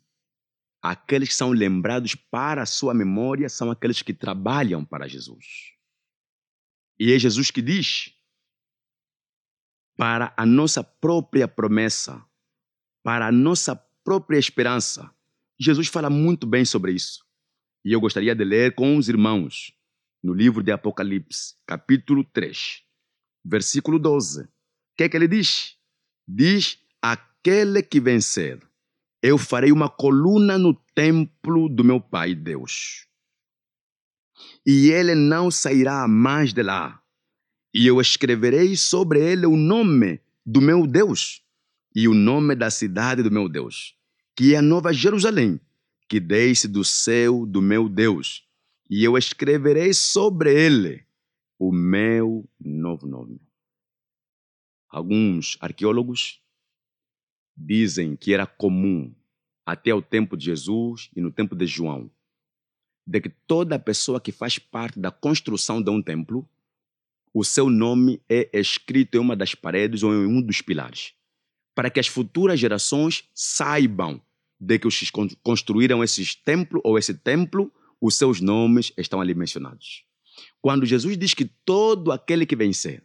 [0.81, 5.73] Aqueles que são lembrados para a sua memória são aqueles que trabalham para Jesus.
[6.99, 8.15] E é Jesus que diz:
[9.95, 12.25] para a nossa própria promessa,
[13.03, 15.13] para a nossa própria esperança.
[15.59, 17.23] Jesus fala muito bem sobre isso.
[17.83, 19.73] E eu gostaria de ler com os irmãos
[20.23, 22.83] no livro de Apocalipse, capítulo 3,
[23.43, 24.43] versículo 12.
[24.43, 24.47] O
[24.95, 25.75] que é que ele diz?
[26.27, 28.61] Diz: Aquele que vencer,
[29.21, 33.07] eu farei uma coluna no templo do meu Pai Deus.
[34.65, 37.01] E ele não sairá mais de lá.
[37.73, 41.41] E eu escreverei sobre ele o nome do meu Deus
[41.95, 43.95] e o nome da cidade do meu Deus,
[44.35, 45.59] que é a Nova Jerusalém,
[46.11, 48.45] que desce do céu do meu Deus.
[48.89, 51.05] E eu escreverei sobre ele
[51.57, 53.39] o meu novo nome.
[54.89, 56.41] Alguns arqueólogos
[57.55, 59.15] dizem que era comum
[59.65, 62.11] até o tempo de Jesus e no tempo de João,
[63.07, 66.45] de que toda pessoa que faz parte da construção de um templo,
[67.33, 71.13] o seu nome é escrito em uma das paredes ou em um dos pilares,
[71.73, 74.21] para que as futuras gerações saibam
[74.61, 79.33] de que os que construíram esse templo ou esse templo, os seus nomes estão ali
[79.33, 80.03] mencionados.
[80.61, 83.03] Quando Jesus diz que todo aquele que vencer,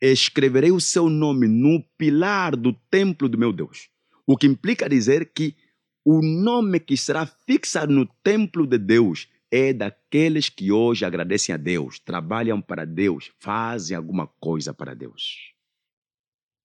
[0.00, 3.88] escreverei o seu nome no pilar do templo do meu Deus,
[4.26, 5.56] o que implica dizer que
[6.04, 11.58] o nome que será fixado no templo de Deus é daqueles que hoje agradecem a
[11.58, 15.52] Deus, trabalham para Deus, fazem alguma coisa para Deus.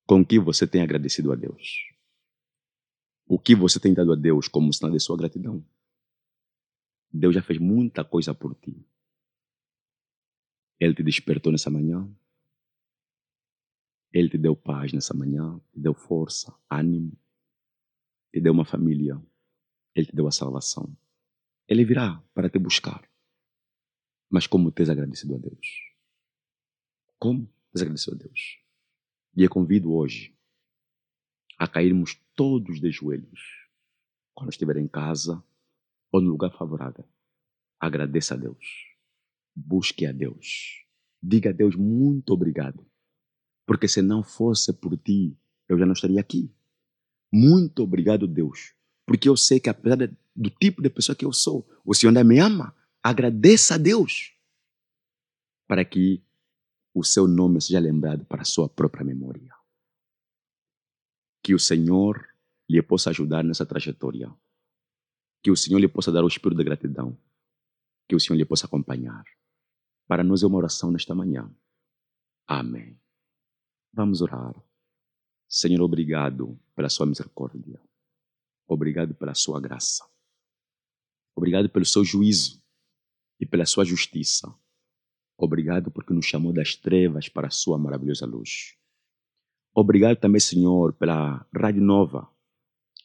[0.06, 1.97] Com que você tem agradecido a Deus?
[3.28, 5.64] O que você tem dado a Deus como sinal de sua gratidão?
[7.12, 8.88] Deus já fez muita coisa por ti.
[10.80, 12.10] Ele te despertou nessa manhã.
[14.14, 17.12] Ele te deu paz nessa manhã, te deu força, ânimo,
[18.32, 19.22] te deu uma família,
[19.94, 20.98] Ele te deu a salvação.
[21.68, 23.08] Ele virá para te buscar.
[24.30, 25.94] Mas como tens agradecido a Deus?
[27.20, 28.64] Como tens agradecido a Deus?
[29.36, 30.34] E eu convido hoje
[31.58, 33.42] a cairmos todos de joelhos.
[34.34, 35.44] Quando estiver em casa
[36.12, 37.04] ou no lugar favorável,
[37.80, 38.66] agradeça a Deus.
[39.56, 40.86] Busque a Deus.
[41.22, 42.86] Diga a Deus muito obrigado.
[43.66, 45.36] Porque se não fosse por ti,
[45.68, 46.54] eu já não estaria aqui.
[47.34, 48.74] Muito obrigado, Deus,
[49.06, 52.24] porque eu sei que apesar do tipo de pessoa que eu sou, o Senhor ainda
[52.24, 52.74] me ama.
[53.04, 54.34] Agradeça a Deus
[55.68, 56.24] para que
[56.94, 59.57] o seu nome seja lembrado para a sua própria memória.
[61.48, 62.28] Que o Senhor
[62.70, 64.30] lhe possa ajudar nessa trajetória.
[65.42, 67.18] Que o Senhor lhe possa dar o espírito de gratidão.
[68.06, 69.24] Que o Senhor lhe possa acompanhar.
[70.10, 71.50] Para nós é uma oração nesta manhã.
[72.46, 73.00] Amém.
[73.94, 74.62] Vamos orar.
[75.48, 77.80] Senhor, obrigado pela sua misericórdia.
[78.68, 80.06] Obrigado pela sua graça.
[81.34, 82.62] Obrigado pelo seu juízo
[83.40, 84.54] e pela sua justiça.
[85.38, 88.77] Obrigado porque nos chamou das trevas para a sua maravilhosa luz.
[89.80, 92.28] Obrigado também, Senhor, pela Rádio Nova,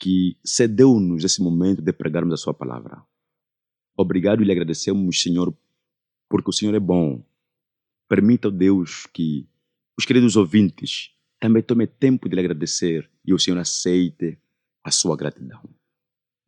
[0.00, 3.04] que cedeu-nos esse momento de pregarmos a sua palavra.
[3.94, 5.54] Obrigado e lhe agradecemos, Senhor,
[6.30, 7.22] porque o Senhor é bom.
[8.08, 9.46] Permita, Deus, que
[9.98, 14.38] os queridos ouvintes também tome tempo de lhe agradecer e o Senhor aceite
[14.82, 15.62] a sua gratidão.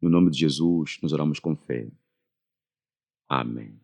[0.00, 1.86] No nome de Jesus, nos oramos com fé.
[3.28, 3.78] Amém.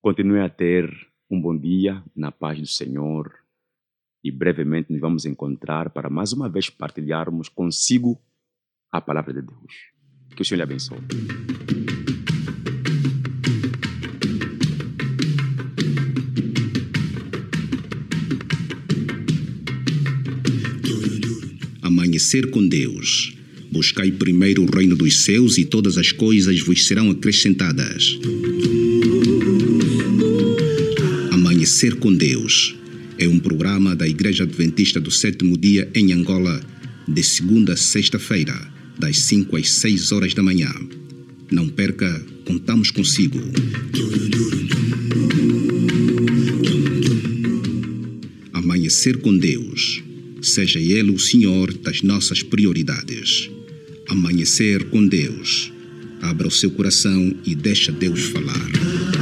[0.00, 0.90] Continue a ter
[1.30, 3.41] um bom dia na paz do Senhor
[4.24, 8.20] e brevemente nos vamos encontrar para mais uma vez partilharmos consigo
[8.90, 9.92] a palavra de Deus.
[10.36, 10.98] Que o Senhor lhe abençoe.
[21.82, 23.34] amanhecer com Deus.
[23.70, 28.18] Buscai primeiro o reino dos céus e todas as coisas vos serão acrescentadas.
[31.32, 32.81] Amanhecer com Deus
[33.22, 36.60] é um programa da Igreja Adventista do Sétimo Dia em Angola,
[37.06, 38.52] de segunda a sexta-feira,
[38.98, 40.72] das 5 às 6 horas da manhã.
[41.48, 43.38] Não perca, contamos consigo.
[48.52, 50.02] Amanhecer com Deus
[50.40, 53.48] seja Ele o Senhor das nossas prioridades.
[54.08, 55.72] Amanhecer com Deus.
[56.20, 59.21] Abra o seu coração e deixa Deus falar.